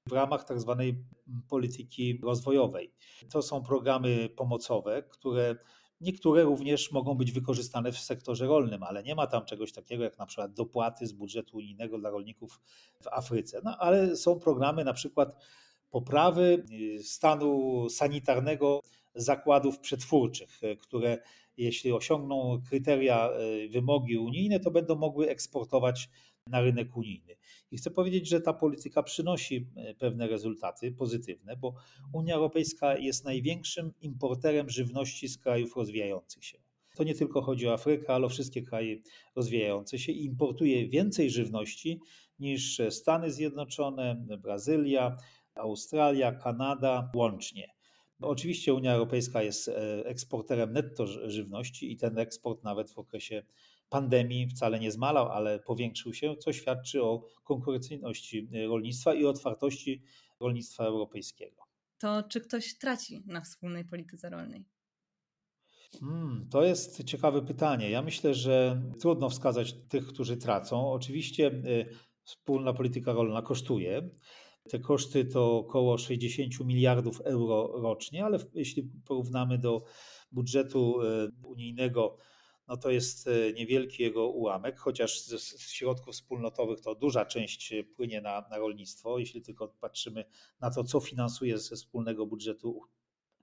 w 0.08 0.12
ramach 0.12 0.44
tak 0.44 0.60
zwanej 0.60 1.04
polityki 1.48 2.20
rozwojowej. 2.22 2.92
To 3.30 3.42
są 3.42 3.62
programy 3.62 4.28
pomocowe, 4.36 5.02
które 5.02 5.56
Niektóre 6.00 6.42
również 6.42 6.92
mogą 6.92 7.14
być 7.14 7.32
wykorzystane 7.32 7.92
w 7.92 7.98
sektorze 7.98 8.46
rolnym, 8.46 8.82
ale 8.82 9.02
nie 9.02 9.14
ma 9.14 9.26
tam 9.26 9.44
czegoś 9.44 9.72
takiego 9.72 10.04
jak 10.04 10.18
na 10.18 10.26
przykład 10.26 10.52
dopłaty 10.52 11.06
z 11.06 11.12
budżetu 11.12 11.56
unijnego 11.56 11.98
dla 11.98 12.10
rolników 12.10 12.60
w 13.00 13.08
Afryce. 13.08 13.60
No, 13.64 13.76
ale 13.78 14.16
są 14.16 14.40
programy 14.40 14.84
na 14.84 14.92
przykład 14.92 15.44
poprawy 15.90 16.64
y, 16.98 17.02
stanu 17.02 17.86
sanitarnego 17.90 18.80
zakładów 19.14 19.78
przetwórczych, 19.78 20.60
które 20.80 21.18
jeśli 21.56 21.92
osiągną 21.92 22.62
kryteria, 22.68 23.30
y, 23.64 23.68
wymogi 23.68 24.18
unijne, 24.18 24.60
to 24.60 24.70
będą 24.70 24.96
mogły 24.96 25.28
eksportować 25.28 26.08
na 26.46 26.60
rynek 26.60 26.96
unijny. 26.96 27.36
I 27.74 27.76
chcę 27.76 27.90
powiedzieć, 27.90 28.28
że 28.28 28.40
ta 28.40 28.52
polityka 28.52 29.02
przynosi 29.02 29.66
e, 29.76 29.94
pewne 29.94 30.28
rezultaty 30.28 30.92
pozytywne, 30.92 31.56
bo 31.56 31.74
Unia 32.12 32.34
Europejska 32.34 32.98
jest 32.98 33.24
największym 33.24 33.92
importerem 34.00 34.70
żywności 34.70 35.28
z 35.28 35.38
krajów 35.38 35.76
rozwijających 35.76 36.44
się. 36.44 36.58
To 36.96 37.04
nie 37.04 37.14
tylko 37.14 37.42
chodzi 37.42 37.68
o 37.68 37.72
Afrykę, 37.72 38.14
ale 38.14 38.26
o 38.26 38.28
wszystkie 38.28 38.62
kraje 38.62 38.96
rozwijające 39.36 39.98
się 39.98 40.12
i 40.12 40.24
importuje 40.24 40.88
więcej 40.88 41.30
żywności 41.30 42.00
niż 42.38 42.80
Stany 42.90 43.32
Zjednoczone, 43.32 44.26
Brazylia, 44.38 45.16
Australia, 45.54 46.32
Kanada 46.32 47.10
łącznie. 47.16 47.74
Oczywiście 48.20 48.74
Unia 48.74 48.94
Europejska 48.94 49.42
jest 49.42 49.68
e, 49.68 50.06
eksporterem 50.06 50.72
netto 50.72 51.06
żywności 51.06 51.92
i 51.92 51.96
ten 51.96 52.18
eksport 52.18 52.64
nawet 52.64 52.90
w 52.90 52.98
okresie 52.98 53.42
pandemii 53.88 54.48
wcale 54.48 54.80
nie 54.80 54.92
zmalał, 54.92 55.28
ale 55.28 55.58
powiększył 55.58 56.14
się, 56.14 56.36
co 56.36 56.52
świadczy 56.52 57.02
o 57.02 57.26
konkurencyjności 57.44 58.48
rolnictwa 58.68 59.14
i 59.14 59.24
otwartości 59.24 60.02
rolnictwa 60.40 60.84
europejskiego. 60.84 61.62
To 61.98 62.22
czy 62.22 62.40
ktoś 62.40 62.78
traci 62.78 63.22
na 63.26 63.40
wspólnej 63.40 63.84
polityce 63.84 64.30
rolnej? 64.30 64.64
Hmm, 66.00 66.48
to 66.50 66.64
jest 66.64 67.04
ciekawe 67.04 67.42
pytanie. 67.42 67.90
Ja 67.90 68.02
myślę, 68.02 68.34
że 68.34 68.82
trudno 69.00 69.30
wskazać 69.30 69.74
tych, 69.88 70.06
którzy 70.06 70.36
tracą. 70.36 70.92
Oczywiście 70.92 71.46
y, 71.46 71.86
wspólna 72.24 72.72
polityka 72.72 73.12
rolna 73.12 73.42
kosztuje. 73.42 74.10
Te 74.70 74.78
koszty 74.78 75.24
to 75.24 75.58
około 75.58 75.98
60 75.98 76.60
miliardów 76.60 77.20
euro 77.20 77.72
rocznie, 77.82 78.24
ale 78.24 78.38
jeśli 78.54 78.90
porównamy 79.04 79.58
do 79.58 79.84
budżetu 80.32 81.02
y, 81.02 81.30
unijnego 81.46 82.16
no 82.68 82.76
to 82.76 82.90
jest 82.90 83.26
e, 83.26 83.52
niewielki 83.52 84.02
jego 84.02 84.28
ułamek, 84.28 84.78
chociaż 84.78 85.20
z, 85.20 85.60
środków 85.60 86.14
wspólnotowych 86.14 86.80
to 86.80 86.94
duża 86.94 87.24
część 87.24 87.72
e, 87.72 87.84
płynie 87.84 88.20
na, 88.20 88.44
na 88.50 88.58
rolnictwo, 88.58 89.18
jeśli 89.18 89.42
tylko 89.42 89.68
patrzymy 89.68 90.24
na 90.60 90.70
to, 90.70 90.84
co 90.84 91.00
finansuje 91.00 91.58
ze 91.58 91.76
wspólnego 91.76 92.26
budżetu 92.26 92.80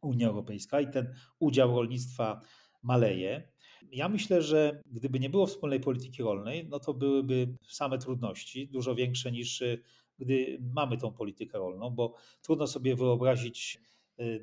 Unia 0.01 0.27
Europejska 0.27 0.81
i 0.81 0.91
ten 0.91 1.13
udział 1.39 1.75
rolnictwa 1.75 2.41
maleje. 2.84 3.51
Ja 3.91 4.10
myślę, 4.10 4.41
że 4.41 4.81
gdyby 4.86 5.19
nie 5.19 5.29
było 5.29 5.47
wspólnej 5.47 5.79
polityki 5.79 6.23
rolnej, 6.23 6.67
no 6.69 6.79
to 6.79 6.93
byłyby 6.93 7.57
same 7.69 7.97
trudności, 7.97 8.67
dużo 8.67 8.95
większe 8.95 9.31
niż 9.31 9.62
e, 9.62 9.77
gdy 10.19 10.57
mamy 10.73 10.97
tą 10.97 11.12
politykę 11.13 11.57
rolną, 11.57 11.89
bo 11.89 12.15
trudno 12.41 12.67
sobie 12.67 12.95
wyobrazić 12.95 13.79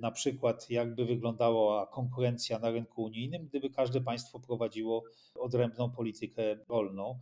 na 0.01 0.11
przykład 0.11 0.71
jakby 0.71 1.05
wyglądała 1.05 1.87
konkurencja 1.87 2.59
na 2.59 2.71
rynku 2.71 3.03
unijnym, 3.03 3.47
gdyby 3.47 3.71
każde 3.71 4.01
państwo 4.01 4.41
prowadziło 4.41 5.05
odrębną 5.35 5.91
politykę 5.91 6.43
rolną. 6.69 7.19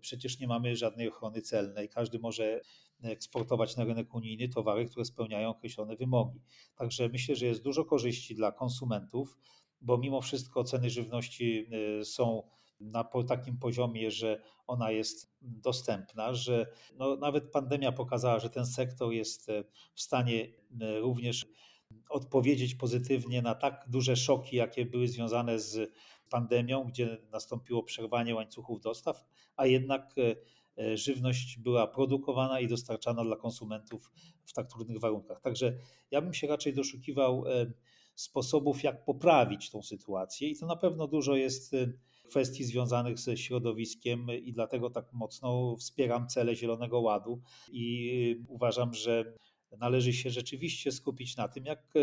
Przecież 0.00 0.38
nie 0.38 0.46
mamy 0.46 0.76
żadnej 0.76 1.08
ochrony 1.08 1.42
celnej. 1.42 1.88
Każdy 1.88 2.18
może 2.18 2.60
eksportować 3.02 3.76
na 3.76 3.84
rynek 3.84 4.14
unijny 4.14 4.48
towary, 4.48 4.86
które 4.86 5.04
spełniają 5.04 5.48
określone 5.48 5.96
wymogi. 5.96 6.40
Także 6.76 7.08
myślę, 7.08 7.36
że 7.36 7.46
jest 7.46 7.62
dużo 7.62 7.84
korzyści 7.84 8.34
dla 8.34 8.52
konsumentów, 8.52 9.38
bo 9.80 9.98
mimo 9.98 10.20
wszystko 10.20 10.64
ceny 10.64 10.90
żywności 10.90 11.66
y, 12.00 12.04
są 12.04 12.42
na 12.80 13.04
takim 13.28 13.58
poziomie, 13.58 14.10
że 14.10 14.42
ona 14.66 14.90
jest 14.90 15.34
dostępna, 15.40 16.34
że 16.34 16.66
no, 16.98 17.16
nawet 17.16 17.50
pandemia 17.50 17.92
pokazała, 17.92 18.38
że 18.38 18.50
ten 18.50 18.66
sektor 18.66 19.12
jest 19.12 19.48
y, 19.48 19.64
w 19.94 20.00
stanie 20.00 20.48
również 21.00 21.46
odpowiedzieć 22.08 22.74
pozytywnie 22.74 23.42
na 23.42 23.54
tak 23.54 23.84
duże 23.88 24.16
szoki, 24.16 24.56
jakie 24.56 24.86
były 24.86 25.08
związane 25.08 25.60
z 25.60 25.92
pandemią, 26.30 26.84
gdzie 26.84 27.18
nastąpiło 27.32 27.82
przerwanie 27.82 28.34
łańcuchów 28.34 28.80
dostaw, 28.80 29.24
a 29.56 29.66
jednak 29.66 30.14
e, 30.18 30.36
e, 30.82 30.96
żywność 30.96 31.58
była 31.58 31.86
produkowana 31.86 32.60
i 32.60 32.68
dostarczana 32.68 33.24
dla 33.24 33.36
konsumentów 33.36 34.10
w 34.44 34.52
tak 34.52 34.70
trudnych 34.70 35.00
warunkach. 35.00 35.40
Także 35.40 35.78
ja 36.10 36.22
bym 36.22 36.34
się 36.34 36.46
raczej 36.46 36.74
doszukiwał 36.74 37.44
e, 37.46 37.72
sposobów, 38.14 38.82
jak 38.82 39.04
poprawić 39.04 39.70
tą 39.70 39.82
sytuację, 39.82 40.48
i 40.48 40.58
to 40.58 40.66
na 40.66 40.76
pewno 40.76 41.06
dużo 41.06 41.36
jest 41.36 41.72
kwestii 42.28 42.64
związanych 42.64 43.18
ze 43.18 43.36
środowiskiem, 43.36 44.26
i 44.42 44.52
dlatego 44.52 44.90
tak 44.90 45.12
mocno 45.12 45.76
wspieram 45.76 46.28
cele 46.28 46.56
Zielonego 46.56 47.00
Ładu 47.00 47.40
i 47.72 48.44
uważam, 48.48 48.94
że 48.94 49.34
należy 49.76 50.12
się 50.12 50.30
rzeczywiście 50.30 50.92
skupić 50.92 51.36
na 51.36 51.48
tym, 51.48 51.64
jak 51.64 51.78
e, 51.78 52.00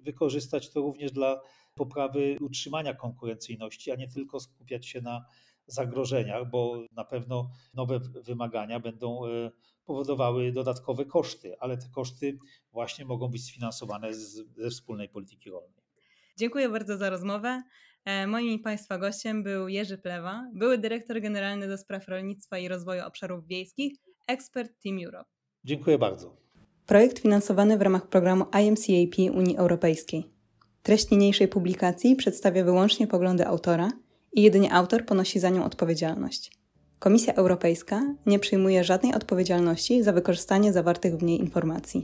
wykorzystać 0.00 0.70
to 0.70 0.80
również 0.80 1.12
dla 1.12 1.40
poprawy 1.74 2.36
utrzymania 2.40 2.94
konkurencyjności, 2.94 3.90
a 3.90 3.96
nie 3.96 4.08
tylko 4.08 4.40
skupiać 4.40 4.86
się 4.86 5.00
na 5.00 5.24
zagrożeniach, 5.66 6.50
bo 6.50 6.84
na 6.92 7.04
pewno 7.04 7.50
nowe 7.74 8.00
wymagania 8.24 8.80
będą 8.80 9.26
e, 9.26 9.50
powodowały 9.84 10.52
dodatkowe 10.52 11.04
koszty, 11.04 11.58
ale 11.60 11.76
te 11.76 11.88
koszty 11.88 12.38
właśnie 12.72 13.04
mogą 13.04 13.28
być 13.28 13.44
sfinansowane 13.44 14.14
z, 14.14 14.42
ze 14.56 14.70
wspólnej 14.70 15.08
polityki 15.08 15.50
rolnej. 15.50 15.80
Dziękuję 16.36 16.68
bardzo 16.68 16.96
za 16.96 17.10
rozmowę. 17.10 17.62
E, 18.04 18.26
moim 18.26 18.48
i 18.48 18.58
Państwa 18.58 18.98
gościem 18.98 19.42
był 19.42 19.68
Jerzy 19.68 19.98
Plewa, 19.98 20.50
były 20.54 20.78
dyrektor 20.78 21.20
generalny 21.20 21.68
do 21.68 21.78
spraw 21.78 22.08
rolnictwa 22.08 22.58
i 22.58 22.68
rozwoju 22.68 23.02
obszarów 23.06 23.46
wiejskich, 23.46 23.92
ekspert 24.26 24.72
Team 24.82 24.98
Europe. 25.04 25.30
Dziękuję 25.64 25.98
bardzo. 25.98 26.36
Projekt 26.90 27.18
finansowany 27.18 27.78
w 27.78 27.82
ramach 27.82 28.06
programu 28.06 28.44
IMCAP 28.62 29.34
Unii 29.34 29.56
Europejskiej. 29.56 30.30
Treść 30.82 31.10
niniejszej 31.10 31.48
publikacji 31.48 32.16
przedstawia 32.16 32.64
wyłącznie 32.64 33.06
poglądy 33.06 33.46
autora 33.46 33.90
i 34.32 34.42
jedynie 34.42 34.72
autor 34.72 35.06
ponosi 35.06 35.40
za 35.40 35.50
nią 35.50 35.64
odpowiedzialność. 35.64 36.52
Komisja 36.98 37.34
Europejska 37.34 38.14
nie 38.26 38.38
przyjmuje 38.38 38.84
żadnej 38.84 39.14
odpowiedzialności 39.14 40.02
za 40.02 40.12
wykorzystanie 40.12 40.72
zawartych 40.72 41.16
w 41.16 41.22
niej 41.22 41.40
informacji. 41.40 42.02